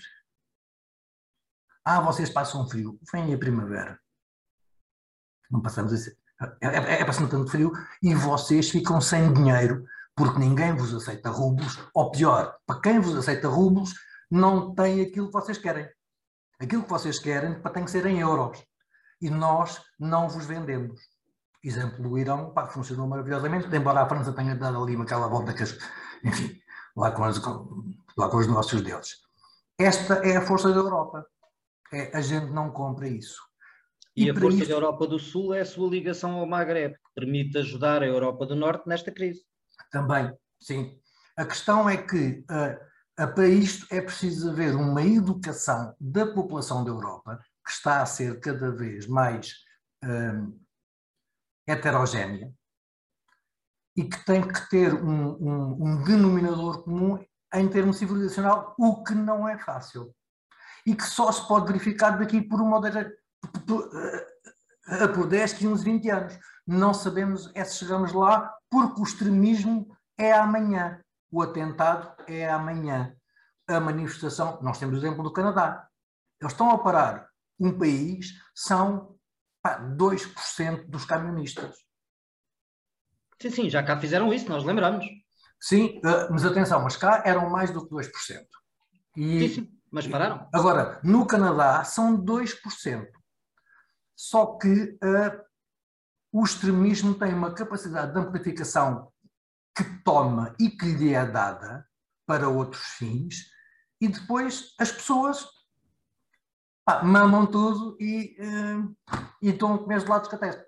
[1.84, 2.98] Ah, vocês passam frio.
[3.12, 4.00] Vem a primavera.
[5.52, 6.12] Não passamos isso.
[6.62, 9.86] É, é, é passando tanto frio e vocês ficam sem dinheiro
[10.16, 13.96] porque ninguém vos aceita rublos, ou pior, para quem vos aceita rublos,
[14.30, 15.90] não tem aquilo que vocês querem.
[16.60, 18.64] Aquilo que vocês querem tem que ser em euros.
[19.20, 21.00] E nós não vos vendemos.
[21.64, 25.64] Exemplo do Irão, pá, funcionou maravilhosamente, embora a França tenha dado ali aquela volta que,
[26.24, 26.60] enfim,
[26.96, 27.42] lá com, as,
[28.18, 29.18] lá com os nossos deuses.
[29.78, 31.26] Esta é a força da Europa.
[31.92, 33.42] É, a gente não compra isso.
[34.16, 34.68] E, e a força isso...
[34.68, 38.46] da Europa do Sul é a sua ligação ao Maghreb, que permite ajudar a Europa
[38.46, 39.42] do Norte nesta crise.
[39.92, 41.00] Também, sim.
[41.36, 46.92] A questão é que uh, para isto é preciso haver uma educação da população da
[46.92, 49.54] Europa, que está a ser cada vez mais
[50.04, 50.60] uh,
[51.68, 52.54] heterogénea,
[53.96, 57.24] e que tem que ter um, um, um denominador comum
[57.54, 60.14] em termos civilizacional, o que não é fácil.
[60.86, 62.82] E que só se pode verificar daqui por uma ou
[65.14, 66.40] por 10, 15, 20 anos.
[66.66, 71.00] Não sabemos é se chegamos lá, porque o extremismo é amanhã,
[71.32, 73.16] o atentado é amanhã.
[73.68, 75.88] A manifestação, nós temos o exemplo do Canadá.
[76.42, 77.30] Eles estão a parar
[77.60, 79.16] um país, são
[79.62, 81.78] pá, 2% dos camionistas.
[83.42, 85.06] Sim, sim, já cá fizeram isso, nós lembramos.
[85.60, 88.46] Sim, eh, mas atenção, mas cá eram mais do que 2%.
[89.16, 90.48] E, sim, sim, mas pararam.
[90.54, 93.08] Agora, no Canadá são 2%.
[94.16, 95.42] Só que uh,
[96.32, 99.12] o extremismo tem uma capacidade de amplificação
[99.76, 101.88] que toma e que lhe é dada
[102.26, 103.52] para outros fins,
[104.00, 105.46] e depois as pessoas
[106.86, 108.96] pá, mamam tudo e, uh,
[109.42, 110.64] e estão a comer os lados que atestam.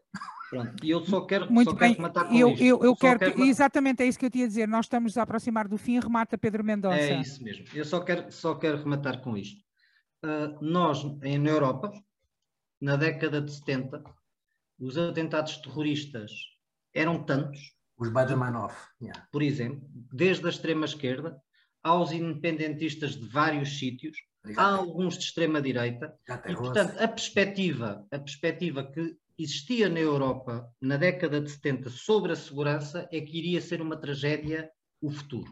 [0.50, 1.89] Pronto, e eu só quero, Muito só bem.
[1.89, 2.64] quero rematar com eu, isto.
[2.64, 4.68] Eu, eu quero, quero, exatamente é isso que eu tinha a dizer.
[4.68, 6.00] Nós estamos a aproximar do fim.
[6.00, 6.98] Remata Pedro Mendonça.
[6.98, 7.66] É isso mesmo.
[7.74, 9.64] Eu só quero, só quero rematar com isto.
[10.24, 11.91] Uh, nós, em, na Europa,
[12.80, 14.04] na década de 70,
[14.80, 16.32] os atentados terroristas
[16.93, 17.76] eram tantos.
[17.98, 19.26] Os Badamanov, yeah.
[19.32, 21.41] por exemplo, desde a extrema-esquerda
[21.82, 24.18] aos independentistas de vários sítios,
[24.58, 26.14] há alguns de extrema-direita,
[26.46, 32.31] e portanto a perspectiva, a perspectiva que existia na Europa na década de 70 sobre
[32.31, 34.71] a segurança é que iria ser uma tragédia
[35.01, 35.51] o futuro.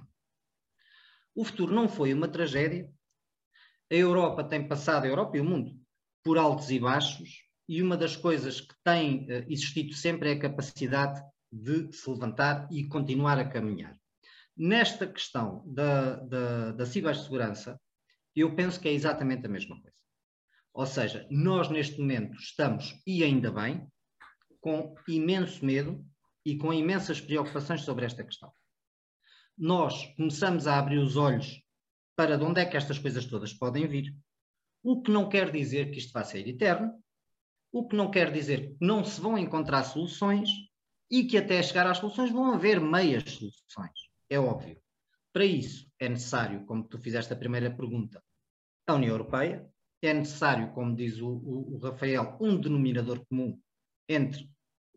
[1.36, 2.90] O futuro não foi uma tragédia.
[3.92, 5.80] A Europa tem passado, a Europa e o mundo,
[6.24, 10.40] por altos e baixos, e uma das coisas que tem uh, existido sempre é a
[10.40, 11.22] capacidade
[11.52, 13.96] de se levantar e continuar a caminhar.
[14.56, 17.80] Nesta questão da, da, da cibersegurança,
[18.36, 19.93] eu penso que é exatamente a mesma coisa.
[20.74, 23.88] Ou seja, nós neste momento estamos, e ainda bem,
[24.60, 26.04] com imenso medo
[26.46, 28.52] e com imensas preocupações sobre esta questão.
[29.58, 31.62] Nós começamos a abrir os olhos
[32.16, 34.16] para de onde é que estas coisas todas podem vir,
[34.84, 36.92] o que não quer dizer que isto vai ser eterno,
[37.72, 40.50] o que não quer dizer que não se vão encontrar soluções
[41.10, 44.10] e que até chegar às soluções vão haver meias soluções.
[44.30, 44.82] É óbvio.
[45.32, 48.24] Para isso é necessário, como tu fizeste a primeira pergunta,
[48.86, 49.68] a União Europeia,
[50.08, 53.60] é necessário, como diz o, o, o Rafael, um denominador comum
[54.08, 54.50] entre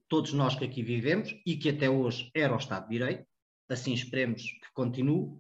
[0.09, 3.27] todos nós que aqui vivemos e que até hoje era o Estado de Direito,
[3.69, 5.39] assim esperemos que continue,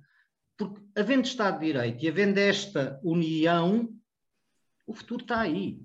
[0.57, 3.89] porque havendo Estado de Direito e havendo esta união,
[4.87, 5.81] o futuro está aí.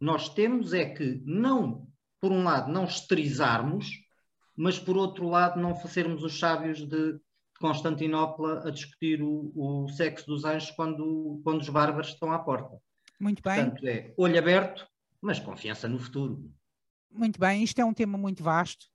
[0.00, 1.86] Nós temos é que não,
[2.20, 3.86] por um lado, não esterizarmos,
[4.56, 7.18] mas por outro lado, não fazermos os sábios de
[7.58, 12.80] Constantinopla a discutir o, o sexo dos anjos quando, quando os bárbaros estão à porta.
[13.20, 13.70] Muito bem.
[13.70, 14.86] Portanto, é olho aberto,
[15.20, 16.50] mas confiança no futuro.
[17.10, 18.86] Muito bem, isto é um tema muito vasto,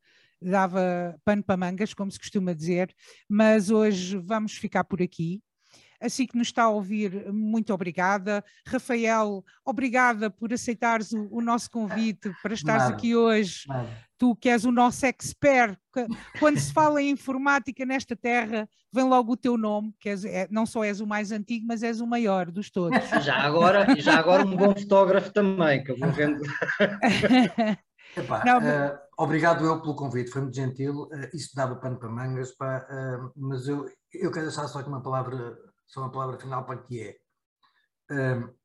[0.42, 2.94] dava pano para mangas, como se costuma dizer,
[3.28, 5.42] mas hoje vamos ficar por aqui.
[6.02, 8.44] Assim que nos está a ouvir, muito obrigada.
[8.66, 12.96] Rafael, obrigada por aceitares o, o nosso convite para estares Nada.
[12.96, 13.66] aqui hoje.
[13.68, 13.90] Nada.
[14.18, 15.78] Tu que és o nosso expert,
[16.40, 20.48] quando se fala em informática nesta terra, vem logo o teu nome, que és, é,
[20.52, 22.98] não só és o mais antigo, mas és o maior dos todos.
[23.24, 26.42] Já agora, já agora um bom fotógrafo também, que eu vou vendo.
[28.18, 31.04] Epá, não, uh, obrigado eu pelo convite, foi muito gentil.
[31.04, 34.90] Uh, isso dava pano para mangas, pá, uh, mas eu, eu quero deixar só aqui
[34.90, 35.56] uma palavra
[35.90, 37.20] só uma palavra final para que é.
[38.12, 38.56] Um,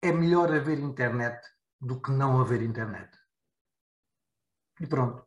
[0.00, 1.44] é melhor haver internet
[1.80, 3.10] do que não haver internet.
[4.80, 5.26] E pronto.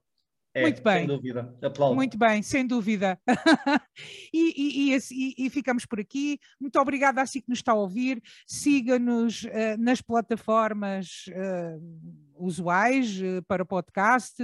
[0.53, 0.99] É, Muito bem.
[0.99, 1.57] Sem dúvida.
[1.61, 1.95] Aplaudo.
[1.95, 3.19] Muito bem, sem dúvida.
[4.33, 6.39] e, e, e, e, ficamos por aqui.
[6.59, 8.21] Muito obrigada a si que nos está a ouvir.
[8.45, 14.35] Siga-nos uh, nas plataformas uh, usuais uh, para podcast.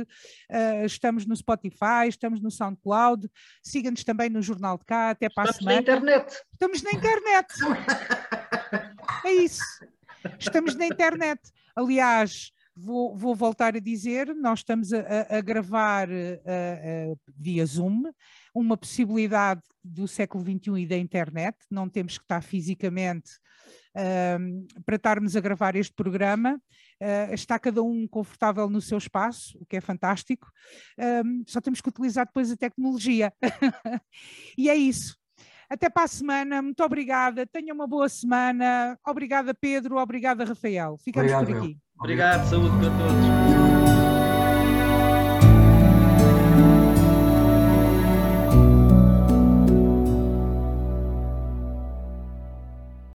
[0.86, 3.30] estamos no Spotify, estamos no SoundCloud.
[3.64, 5.12] Siga-nos também no Jornal de Cá.
[5.12, 5.82] Até para estamos a semana.
[5.82, 6.44] Estamos na internet.
[6.54, 7.54] Estamos na internet.
[9.26, 9.64] é isso.
[10.40, 11.42] Estamos na internet.
[11.76, 18.04] Aliás, Vou, vou, voltar a dizer, nós estamos a, a, a gravar a, via Zoom,
[18.54, 23.32] uma possibilidade do século XXI e da internet, não temos que estar fisicamente
[24.40, 26.62] um, para estarmos a gravar este programa.
[27.02, 30.48] Uh, está cada um confortável no seu espaço, o que é fantástico.
[30.98, 33.32] Um, só temos que utilizar depois a tecnologia.
[34.58, 35.16] e é isso.
[35.70, 37.46] Até para a semana, muito obrigada.
[37.46, 38.98] Tenha uma boa semana.
[39.06, 39.98] Obrigada, Pedro.
[39.98, 40.98] Obrigada, Rafael.
[40.98, 41.78] Ficamos Obrigado, por aqui.
[42.00, 43.67] Obrigado, saúde para todos.